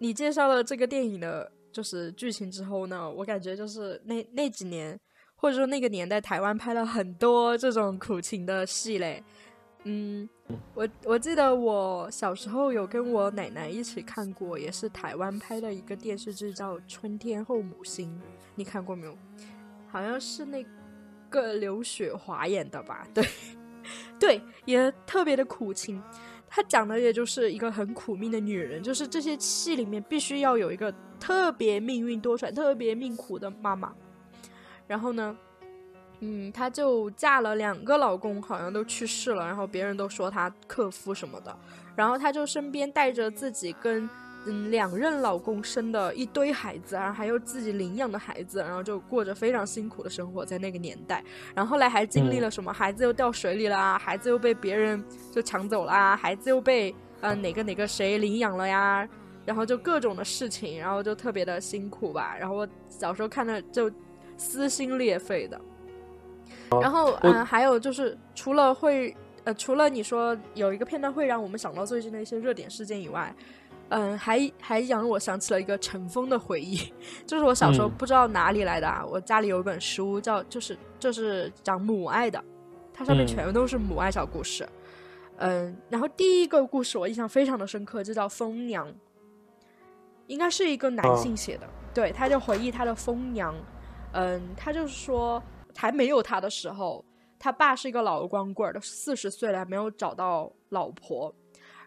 [0.05, 5.01] 你介绍了这个电影的，就是剧情之后呢，我感觉就是那那几年，
[5.35, 9.25] 或者说那个年代，台湾拍了很多这种苦情的戏嘞。
[9.85, 10.29] 嗯，
[10.75, 18.11] 我我记得我小时候有跟我奶奶一起看过，也是台湾拍的一个电视剧，叫《春天后母心》，
[18.57, 19.17] 你看过没有？
[19.89, 20.63] 好像是那
[21.31, 23.09] 个刘雪华演的吧？
[23.15, 23.27] 对，
[24.21, 26.03] 对，也特别的苦情。
[26.55, 33.93] 她讲的也就是一个很苦命的女人，就是这些戏里面必须要有一个特别命运多舛、特别命苦的妈妈。
[34.87, 35.37] 然后呢，
[36.21, 41.59] 嗯，她就嫁了两个老公，好像都去世了，然后别人都说她克夫什么的。
[41.97, 44.09] 然后她就身边带着自己跟
[44.47, 51.25] 嗯两任老公生的一堆孩子，然后还有自己领养的孩子，然后就过着非常辛苦的生活，在那个年代。
[51.55, 52.73] 然后后来还经历了什么？
[52.73, 59.09] 孩子又掉水里了啊，孩子又被别人就抢走了啊，孩子又被呃哪个哪个谁领养了呀，
[59.47, 62.37] 然后就各种的事情，然后就特别的辛苦吧。
[62.39, 63.91] 然后我小时候看的就
[64.37, 65.61] 撕心裂肺的。
[66.81, 73.35] 然后嗯、呃还有就是除了会呃，除了你说有一个片段会让我们想到最近的一些热点事件以外。
[73.91, 76.77] 嗯，还还让我想起了一个尘封的回忆，
[77.27, 82.43] 就是我小时候嗯不知道哪里来的啊，我家里有一本书叫就是就是讲母爱的，
[82.93, 84.69] 它上面嗯全都是母爱小故事。
[85.37, 88.89] 嗯，然后第一个故事我印象非常的深刻，就叫《风娘》，
[90.29, 93.55] 应该是一个男哦性写的，对，他就回忆他的风娘。
[94.13, 95.43] 嗯，他就是说
[95.77, 97.05] 还没有他的时候，
[97.37, 101.35] 他爸是一个老光棍儿，都四十岁了还没有找到老婆。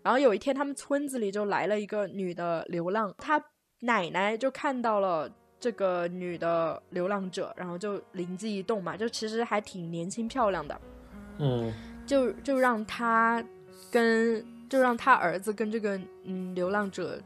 [0.04, 3.44] 然后有一天，他们村子里就来了一个女的流浪，他
[3.82, 5.30] 奶奶就看到了
[5.60, 10.82] 这个女的流浪者，然后就灵机一动嘛，就其实还挺年轻漂亮的，
[11.40, 11.74] 嗯。
[12.06, 13.44] 就就让他
[13.92, 17.20] 跟就让他儿子跟这个嗯流浪者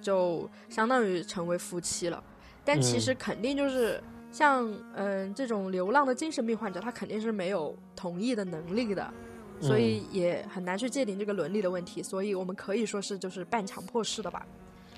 [0.00, 2.24] 就相当于成为夫妻了，
[2.64, 3.00] 但其嗯。
[3.00, 4.02] 实肯定就是
[4.32, 9.12] 像嗯这种流浪的精神病患者，他肯定是没有同意的能力的。
[9.60, 14.46] 所以也很难去界定这个伦理的问题，所以我们可以说是就是半强迫式的吧。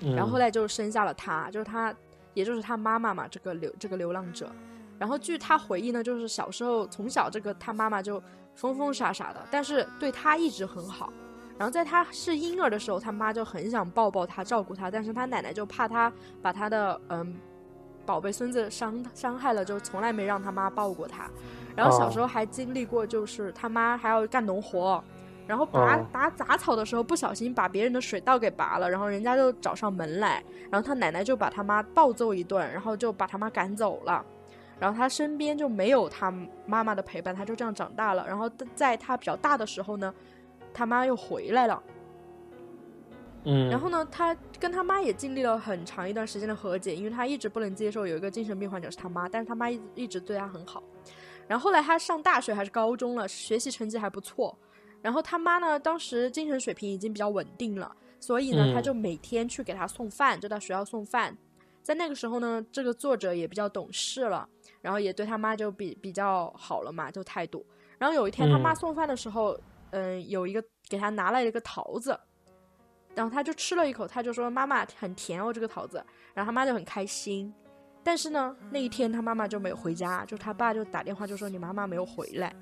[0.01, 1.95] 嗯，然后后来就生下了他，就是他，
[2.33, 4.51] 也就是他妈妈嘛，这个流这个流浪者。
[4.99, 8.21] 然后据他回忆呢，就是小时候从小这个他妈妈就
[8.55, 11.11] 疯疯傻傻的，但是对他一直很好。
[11.57, 17.35] 然后在他是婴儿的时候，他妈就很想抱抱他、照顾他，但是他奶奶就怕他把他的嗯
[18.05, 21.27] 宝贝孙子伤伤害了，就从来没让他妈抱过他。
[21.77, 25.01] 然后小时候还经历过，就是他妈还要干农活，
[25.45, 34.25] 然后拔、哦拔杂草的时候不小心把别人的水稻给拔了，然后人家就找上门来，然后他奶奶就把他妈暴揍一顿，然后就把他妈赶走了。
[34.79, 36.31] 然后他身边就没有他
[36.65, 38.25] 妈妈的陪伴，他就这样长大了。
[38.27, 40.13] 然后在他比较大的时候呢，
[40.73, 41.81] 他妈又回来了。
[43.45, 50.83] 嗯，然后呢，他跟他妈也经历了很长一段时间的和解，因为他一直不能接受有一个精神病患者是他妈，但是他妈一一直对他很好。
[51.47, 54.57] 然后后来他上大学还是高中了，学习成绩还不错。
[55.01, 61.37] 然后他妈呢，当时精神水平已经比较稳定了，所以呢，嗯他就每天去给他送饭，就到学校送饭。
[61.81, 64.49] 在那个时候呢，这个作者也比较懂事了，
[64.81, 67.65] 然后也对他妈就比比较好了嘛，就态度。
[67.97, 69.57] 然后有一天他妈嗯送饭的时候，
[69.91, 72.19] 嗯、有一个给他拿来了一个桃子，
[73.15, 76.03] 然后他就吃了一口，他就说：“妈妈很甜哦，这个桃子。”
[76.35, 77.53] 然后他妈就很开心。
[78.07, 82.55] 但是呢，那一天他妈妈就没有回家，就他爸就打电话就说：“你妈妈没有回来。”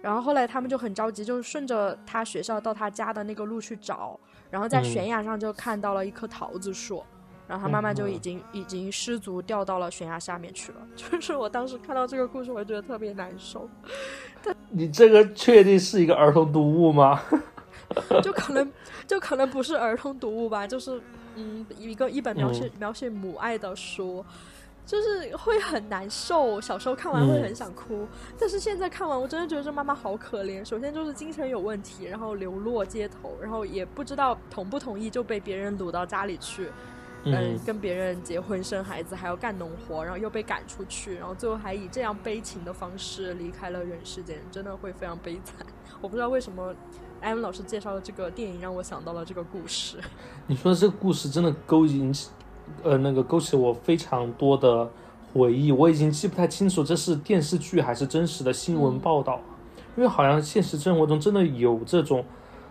[0.00, 7.04] 然后后来他们就很着急，就顺着他学校到他家的那个路去找，然后在嗯悬崖上就看到了一棵桃子树，
[7.46, 10.78] 然后他妈妈就已经已经失足掉到了悬崖下面去了。
[10.96, 13.68] 就是我当时看到这个故事，我觉得特别难受。
[14.70, 17.20] 你这个确定是一个儿童读物吗？
[18.24, 18.72] 就可能
[19.06, 20.98] 就可能不是儿童读物吧，就是
[21.36, 24.24] 嗯，一个一本描写描写母爱的书。
[24.86, 28.06] 就是会很难受，小时候看完会很想哭，
[28.38, 30.64] 但是现在看完，我真的觉得这妈妈好可怜。
[30.64, 36.70] 首先就是精神有问题，然后流落街头，然后也不知道同不同意就被别人掳到家里去，
[37.24, 45.66] 嗯，跟别人结婚生孩子，还要干农活，然后又被赶出去，然后最后还以这样悲情的方式离开了人世间，真的会非常悲惨。
[46.00, 46.72] 我不知道为什么
[47.20, 49.98] 艾文老师介绍的这个电影让我想到了这个故事。
[50.46, 52.30] 你说这个故事真的勾引起。
[52.82, 54.90] 呃，那个勾起我非常多的
[55.32, 59.40] 回忆，我已经记不太清楚这是电视剧还是真实的新闻报道，
[59.96, 62.24] 因为好像现实生活中真的有这种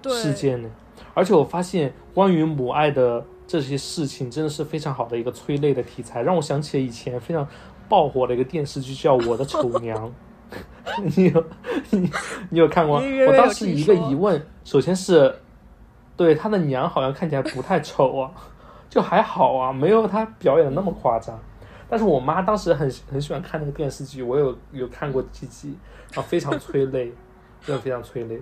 [0.04, 0.70] 事件呢。
[1.14, 7.48] 而且我发现关于母爱的这些事情，真的是非常好的一个催泪的题材，让我想起了以前非常
[7.88, 10.10] 爆火的一个电视剧，叫《我的丑娘》。
[11.16, 11.46] 你有
[11.92, 12.12] 你
[12.50, 12.98] 你有看过？
[13.00, 15.34] 我当时一个疑问，首先是
[16.16, 18.32] 对他的娘好像看起来不太丑啊。
[18.88, 21.38] 就还好啊，没有他表演的那么夸张。
[21.90, 25.78] 但是我妈当时很很喜欢看那个电视剧，我有有看过几集，
[26.16, 27.12] 啊，非常催泪，
[27.62, 28.42] 真的非常催泪。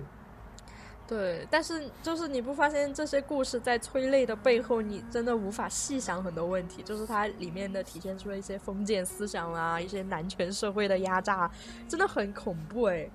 [1.06, 11.50] 对，但是就是你不发现这些故事在催泪的背后，你真的无法细想很多问题，就是它里面的体现出了一些封建思想啊，一些男权社会的压榨，
[11.86, 13.08] 真的很恐怖哎。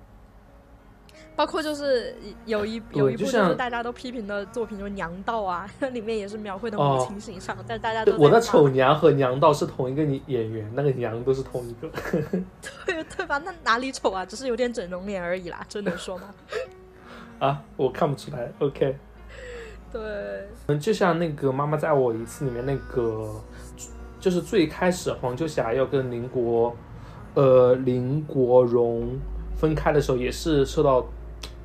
[1.36, 2.14] 包括就是
[2.46, 11.90] 有一有一部就是大家都批评的作品，就是《娘道》啊， 里面也是描绘的母亲形象，但大家都我的丑娘和娘道是同一个演员，那个娘都是同一个，
[12.86, 13.38] 对对吧？
[13.38, 14.24] 那哪里丑啊？
[14.24, 16.32] 只是有点整容脸而已啦，这能说吗？
[17.40, 18.52] 啊，我看不出来。
[18.60, 18.96] OK，
[19.92, 20.00] 对，
[20.68, 23.34] 嗯，就像那个《妈妈再爱我一次》里面那个，
[24.20, 26.76] 就是最开始黄秋霞要跟林国，
[27.34, 29.18] 呃，林国荣。
[29.56, 31.06] 分开的时候也是受到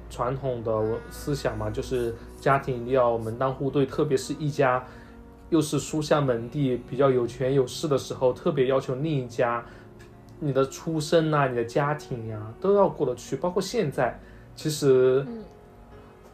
[0.10, 4.86] 传统的思想嘛，就是家庭一定要门当户对，特别是一家
[5.50, 9.64] 又是书香门第、比较有权有势的时候，特别要求另一家
[10.42, 13.38] 你的出身呐、你的家庭呀都要过得去。
[13.38, 14.20] 包括现在，
[14.58, 15.26] 其实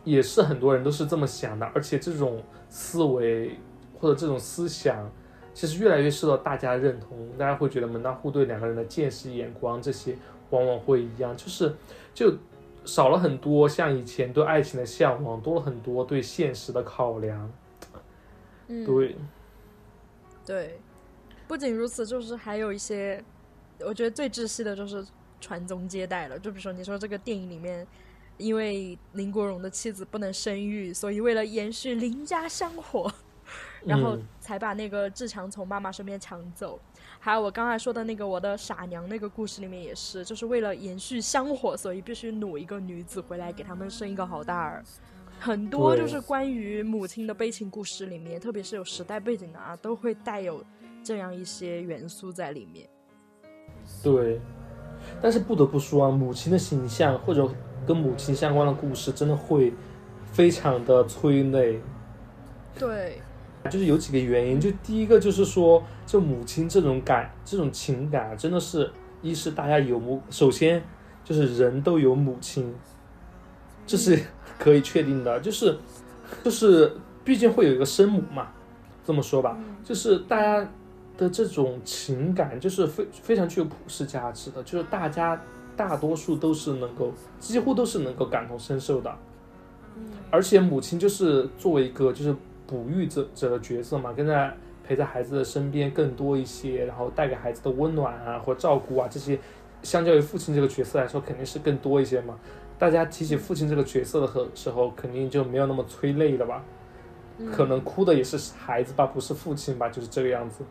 [0.04, 3.58] 也是很多人都是这么想的，而且这种思维
[4.00, 5.10] 或者这种思想，
[5.54, 7.30] 其实越来越受到大家认同。
[7.38, 10.16] 大家会觉得门当户对，两个人的见识、眼光这些。
[10.52, 11.74] 往往会一样，就是
[12.14, 12.36] 就
[12.84, 17.50] 少了很多像以前对爱情的向往，多了很多对现实的考量。
[18.68, 19.16] 嗯，对，
[20.46, 20.82] 对，
[21.48, 23.24] 不仅如此，就是还有一些，
[23.80, 25.06] 我觉得最窒息的就是
[25.40, 26.38] 传宗接代了。
[26.38, 27.88] 就比如说，你说这个电影里面，
[28.38, 33.12] 因为林国荣的妻子不能生育，所以为了延续林家香火，
[33.86, 36.80] 然后才把那个志强从妈妈身边抢走。
[37.20, 44.84] 还有我刚才说的那个我的傻娘那个故事里面也是，就是为了延续香火，所以必须努一个女子回来给他们生一个好大儿。
[45.40, 50.64] 很多就是关于母亲的悲情故事里面，特别是有时代背景的啊，都会带有
[51.04, 52.88] 这样一些元素在里面。
[54.04, 54.40] 对，
[55.22, 57.48] 但是不得不说啊，母亲的形象或者
[57.86, 59.74] 跟母亲相关的故事，真的会
[60.32, 61.82] 非常的催泪。
[62.78, 63.22] 对。
[63.70, 70.84] 就是有几个原因，就第一个就是说，就母亲这种感、这种情感，真的是一是大家有母，首先
[71.24, 72.74] 就是人都有母亲，
[73.86, 74.20] 这是
[74.58, 75.78] 可以确定的，就是
[76.44, 76.92] 就是
[77.24, 78.48] 毕竟会有一个生母嘛，
[79.06, 80.68] 这么说吧，就是大家
[81.16, 85.40] 的这种情感，就是非非常具有普世价值的，就是大家
[85.90, 89.12] 大多数都是能够，几乎都是能够感同身受的，
[90.30, 92.36] 而且母亲就是作为一个就是。
[92.68, 99.38] 哺育者者的角色嘛，跟在陪在孩子的身边更多一些，然后带给孩子的温暖啊或照顾啊这些，
[99.84, 102.40] 相较于父亲这个角色来说，肯定是更多一些嘛。
[102.80, 106.64] 大家提起父亲这个角色的时时候，肯定就没有那么催泪了吧？
[107.52, 109.90] 可能哭的也是孩子吧，不是父亲吧？
[109.90, 110.64] 就是这个样子。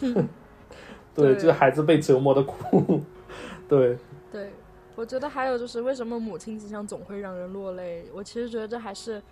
[1.14, 3.02] 对，就是孩子被折磨的哭。
[3.68, 3.98] 对。
[4.94, 8.04] 对，我觉得还有就是为什么母亲形象总会让人落泪？
[8.12, 9.22] 我其实觉得这还是。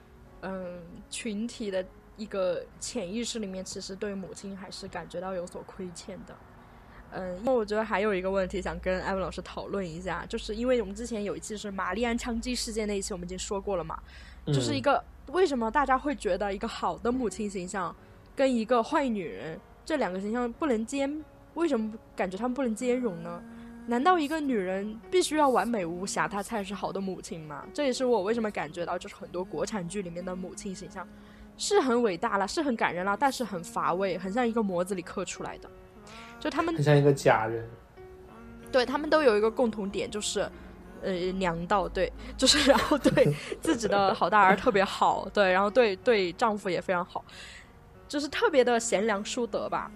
[0.42, 0.80] 嗯，
[1.10, 1.84] 群体的
[2.16, 6.34] 一个潜意识里面，其实对母亲还是感觉到有所亏欠的。
[7.10, 14.00] 嗯，因为我觉得还有一个问题想跟艾文老师讨论一下，就是因为我们之前有一期是玛丽安枪击事件那一期，我们已经说过了嘛，
[14.46, 17.94] 就是一个为什么大家会觉得一个好的母亲形象
[18.34, 23.42] 跟一个坏女人这两个形象不能兼，为什么感觉他们不能兼容呢？
[23.90, 27.66] 难道一个女人必须要完美无瑕，她才是好的母亲吗？
[27.74, 31.04] 这也是我为什么感觉到，就是很多国产剧里面的母亲形象，
[31.56, 35.68] 是很伟大了，是很感人了，但是很乏味，很像一个模子里刻出来的。
[36.38, 37.68] 就他们很像一个假人。
[38.70, 40.48] 对他们都有一个共同点，就是，
[41.02, 47.24] 呃，娘道，对，就是然后对自己的好大儿特别好，对，然后对对丈夫也非常好，
[48.06, 49.90] 就是特别的贤良淑德吧。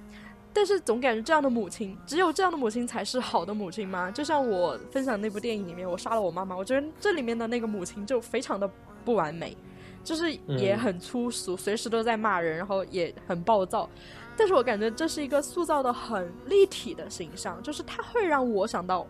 [0.54, 4.10] 但是总感觉这样的母亲，只有这样的母亲才是好的母亲吗？
[4.10, 8.70] 就像我分享那部电影里面，我杀了我妈妈，我觉得这里面的那个母亲就非常的
[9.04, 9.56] 不完美，
[10.04, 13.90] 就是也很粗俗，随时都在骂人，然后也很暴躁。
[14.36, 19.06] 但是我感觉这是一个塑造的很立体的形象，就是它会让我想到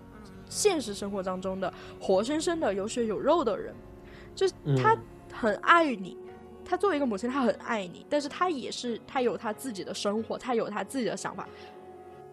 [0.48, 3.74] 现实生活当中的活生生的有血有肉的人，
[4.34, 4.96] 就是他
[5.32, 6.16] 很爱你，
[6.64, 11.48] 他作为一个母亲，他很爱你，但是他也是他有他自己的生活，他有他自己的想法，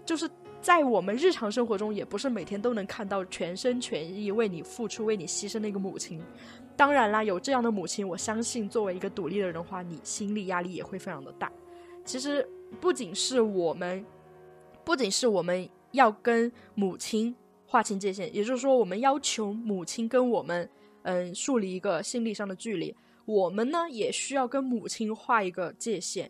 [0.05, 0.29] 就是
[0.61, 6.21] 在我们日常生活中，也不是每天都能看到全心全意为你付出、为你牺牲的一个母亲。
[6.75, 11.51] 当然啦，有这样的母亲，我相信作为一个独立的人的话，你心理压力也会非常的大。
[12.05, 12.47] 其实。
[12.79, 14.05] 不仅是我们，
[14.85, 20.69] 不仅是我们要跟母亲划清界限，也就是说，我们要求母亲跟我们，
[21.01, 22.95] 嗯，树立一个心理上的距离。
[23.31, 26.29] 我们呢，也需要跟母亲画一个界限，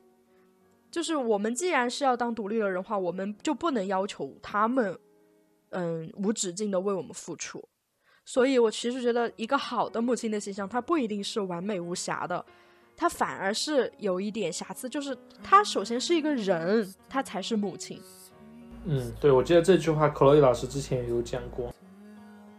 [0.91, 4.97] 就是我们既然是要当独立的人话，我们就不能要求他们，
[5.70, 7.64] 嗯，无止境的为我们付出。
[8.24, 12.45] 所以我其实觉得，一个好的母亲的形象，它不一定是完美无瑕的。
[12.95, 17.99] 她反而是有一点瑕疵，就是她首先是一个人，她才是母亲。
[18.86, 21.74] 嗯，对，我记得这句话，克洛伊老师之前也有讲过。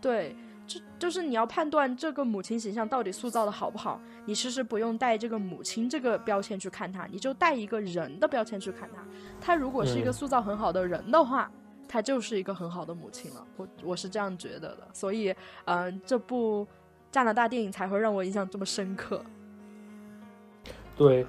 [0.01, 0.35] 对，
[0.73, 9.03] 就就是你要判断这个母亲形象到底塑造的好不好，你其实不用带这个母亲这个标签去看她，你就带一个人的标签去看她。
[9.41, 11.51] 她如果是一个塑造很好的人的话，
[11.89, 13.47] 她就是一个很好的母亲了。
[13.57, 15.35] 我我是这样觉得的，所以，
[15.67, 16.67] 嗯，这部
[17.11, 19.23] 加拿大电影才会让我印象这么深刻。
[20.97, 21.27] 对，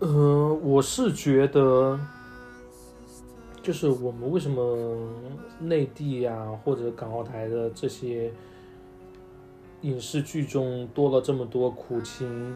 [0.00, 1.98] 嗯，我是觉得，
[3.64, 5.08] 就是我们为什么
[5.58, 8.30] 内地呀或者港澳台的这些
[9.80, 12.54] 影视剧中多了这么多苦情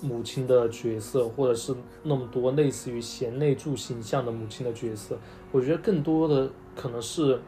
[0.00, 1.74] 母亲的角色，或者是
[2.04, 5.18] 那么多类似于贤内助形象的母亲的角色？
[5.50, 7.40] 我觉得更多的可能是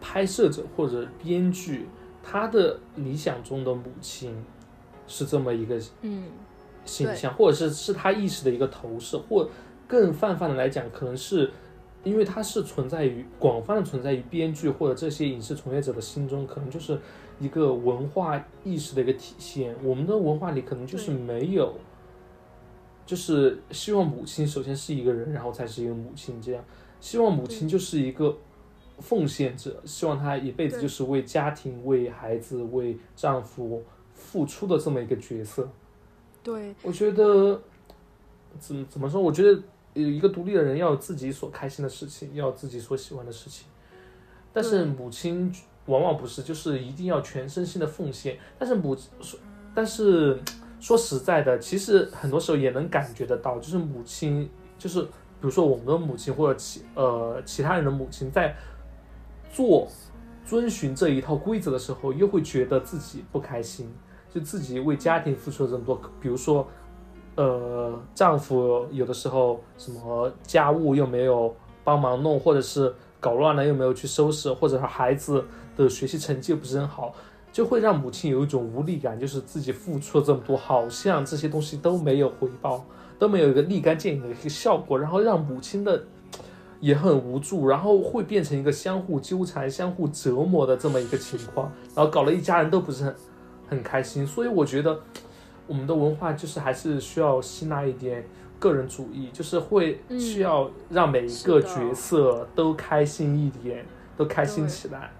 [0.00, 1.86] 拍摄者或者编剧
[2.22, 4.34] 他的理想中的母亲
[5.06, 6.24] 是这么一个，嗯。
[6.86, 9.50] 形象，或者是是他意识的一个投射，或
[9.88, 11.50] 更泛泛的来讲，可能是
[12.06, 16.96] 因为它是存在于广泛的存在于编剧或者这些影视从业者的心中，可能就是
[17.40, 19.74] 一个文化意识的一个体现。
[19.82, 21.74] 我们的文化里可能就是没有，
[23.04, 26.64] 就是希望母亲首先是一个人，然后才是一个母亲这样，
[27.00, 28.38] 希望母亲就是一个
[29.00, 33.82] 奉献者，希望她一辈子就是为家庭、为孩子、为丈夫
[34.14, 35.68] 付出的这么一个角色。
[36.44, 37.60] 对，我觉得
[38.60, 39.20] 怎怎么说？
[39.20, 39.60] 我觉得
[40.02, 43.66] 一个独立的人要有自己所开心的事情，要有自己所喜欢的事情。
[44.52, 45.52] 但是母亲
[45.86, 48.38] 往往不是，就是一定要全身心的奉献。
[48.58, 49.40] 但是母说，
[49.74, 50.40] 但是
[50.80, 55.08] 说实在的，其实很多时候也能感觉得到，就是母亲，就是比
[55.40, 58.54] 如说我们的母亲或者其呃其他人的母亲，在
[59.52, 59.88] 做
[60.44, 63.92] 遵循这一套规则的时候，又会觉得自己不开心。
[64.28, 66.68] 就自己为家庭付出了这么多，比如说，
[67.36, 75.44] 呃，丈夫有的时候什么家务又没有帮忙弄，或者是搞乱了又没有去收拾，或者是孩子
[75.76, 77.14] 的学习成绩不是很好，
[77.52, 82.84] 就会让母亲有一种无力感，就是自己付出了这么多，好像这些东西都没有回报，
[83.18, 86.02] 都没有一个立竿见影的一个效果，然后让母亲的
[86.80, 93.14] 也很无助，然后会变成一个相互纠缠、相互折磨的这么一个情况，然后搞了一家人都不是很。
[93.68, 94.96] 很开心，所以我觉得
[95.66, 98.24] 我们的文化就是还是需要吸纳一点
[98.58, 103.84] 个人主义，就是会需要让每一个角色都开心一点，
[104.16, 105.10] 都开心起来。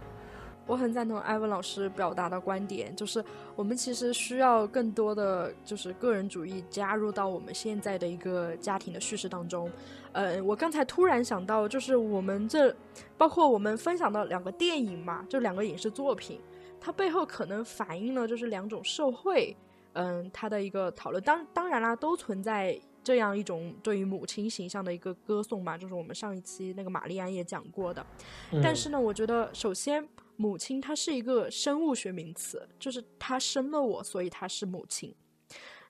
[0.68, 3.24] 我很赞同艾文老师表达的观点，就是
[3.54, 9.70] 我们其实需要更多的就是个人主义加入到我们现在的一个家庭的叙事当中。
[10.10, 12.74] 呃，我刚才突然想到，就是我们这
[13.16, 16.40] 包括我们分享的两个电影嘛，就两个影视作品。
[16.80, 19.56] 它背后可能反映了就是两种社会，
[19.96, 21.22] 嗯，他的一个讨论。
[21.22, 28.04] 当当然啦，都存在这样一种对于母亲形象的一个歌颂嘛，就是我们上一期那个玛丽安也讲过的。
[28.62, 35.14] 但是呢，我觉得首先母亲她是一个生物学名词，就是她生了我，所以她是母亲。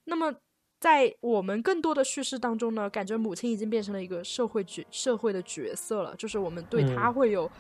[0.05, 0.33] 那么
[0.79, 7.51] 在我们更多的叙事当中呢，感觉母亲已经变成了一个社会角社会的角色了，就是我们对她会有。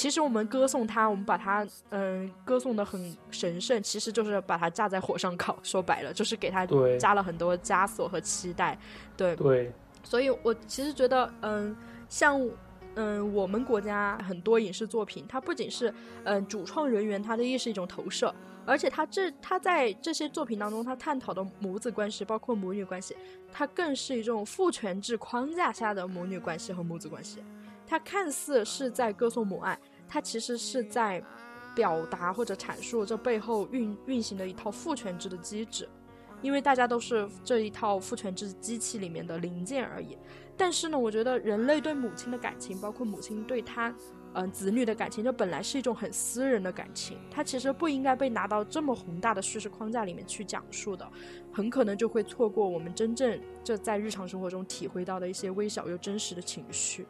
[0.00, 5.58] 其实我们歌颂它，我们把它嗯歌颂的很神圣，其实就是把它架在火上烤。
[5.62, 8.78] 说白了，就是给它对加了很多枷锁和期待。
[9.14, 9.70] 对，对，
[10.02, 11.76] 所以我其实觉得，嗯，
[12.08, 12.40] 像
[12.94, 15.92] 嗯我们国家很多影视作品，它不仅是
[16.24, 18.34] 嗯主创人员他的意是一种投射，
[18.64, 23.14] 而且他这他在这些作品当中，他探讨的母子关系，包括母女关系，
[23.52, 27.42] 它更是一种父权制框架下的母女关系和母子关系。
[27.90, 29.76] 它看似是在歌颂母爱，
[30.06, 31.20] 它其实是在
[31.74, 35.88] 表达或者阐述这背后运运行的一套父权制的机制。
[36.40, 40.16] 因为大家都是这一套父权制机器里面的零件而已。
[40.56, 43.92] 但是呢，我觉得人类对母亲的感情，包括母亲对他，
[44.34, 51.06] 嗯、子女的感情，这本来是一种很私人的感情，它其实不应该被拿到这么宏大的叙事框架里面去讲述的，
[51.52, 57.04] 很可能就会错过我们真正这在日常生活中体会到的一些微小又真实的情绪。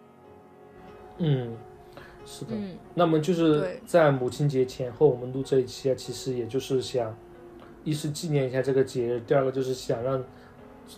[1.20, 1.56] 嗯，
[2.26, 2.50] 是的。
[2.54, 7.16] 嗯，那么就是在母亲节前后，我们录这一期啊，其实也就是想，
[7.84, 10.24] 一是纪念一下这个节日，第二个就是想让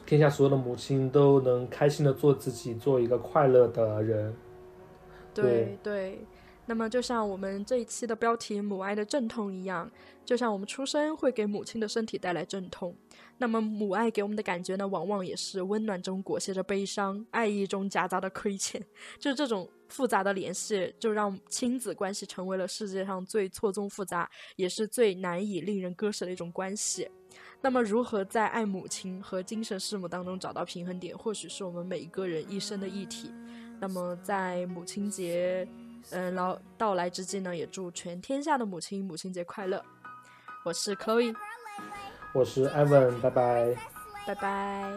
[0.07, 4.35] 天下所有的母亲都能开心的做自己，做一个快乐的人。
[5.35, 6.25] 对对。
[6.65, 9.91] 那么，就像我们这一期的标题“母爱的阵痛”一样，
[10.25, 12.95] 就像我们出生会给母亲的身体带来阵痛，
[13.39, 18.81] 那么母爱给我们的感觉呢，往往也是温暖中裹挟着悲伤，爱意中夹杂的亏欠。
[19.19, 27.07] 就是这种复杂的联系，就让亲子关系成为了世界上最错综复杂，也是最难以令人割舍的一种关系。
[27.61, 33.31] 那么，如何在爱母亲和精神弑母当中找到平衡点，或许是我们每一个人一生的议题。
[33.79, 35.69] 那么，在母亲节，
[36.11, 39.85] 嗯，老到来之际呢，也祝全天下的母亲母亲节快乐。
[40.65, 41.35] 我是 Chloe，
[42.35, 43.92] 我是 Evan，拜拜。
[44.27, 44.93] Bye bye.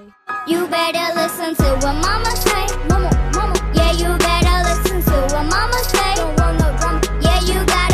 [0.47, 2.65] You better listen to what mama say.
[2.89, 3.55] Mama, mama.
[3.73, 6.15] Yeah, you better listen to what mama say.
[6.15, 7.01] Don't wanna run.
[7.21, 7.84] Yeah, you got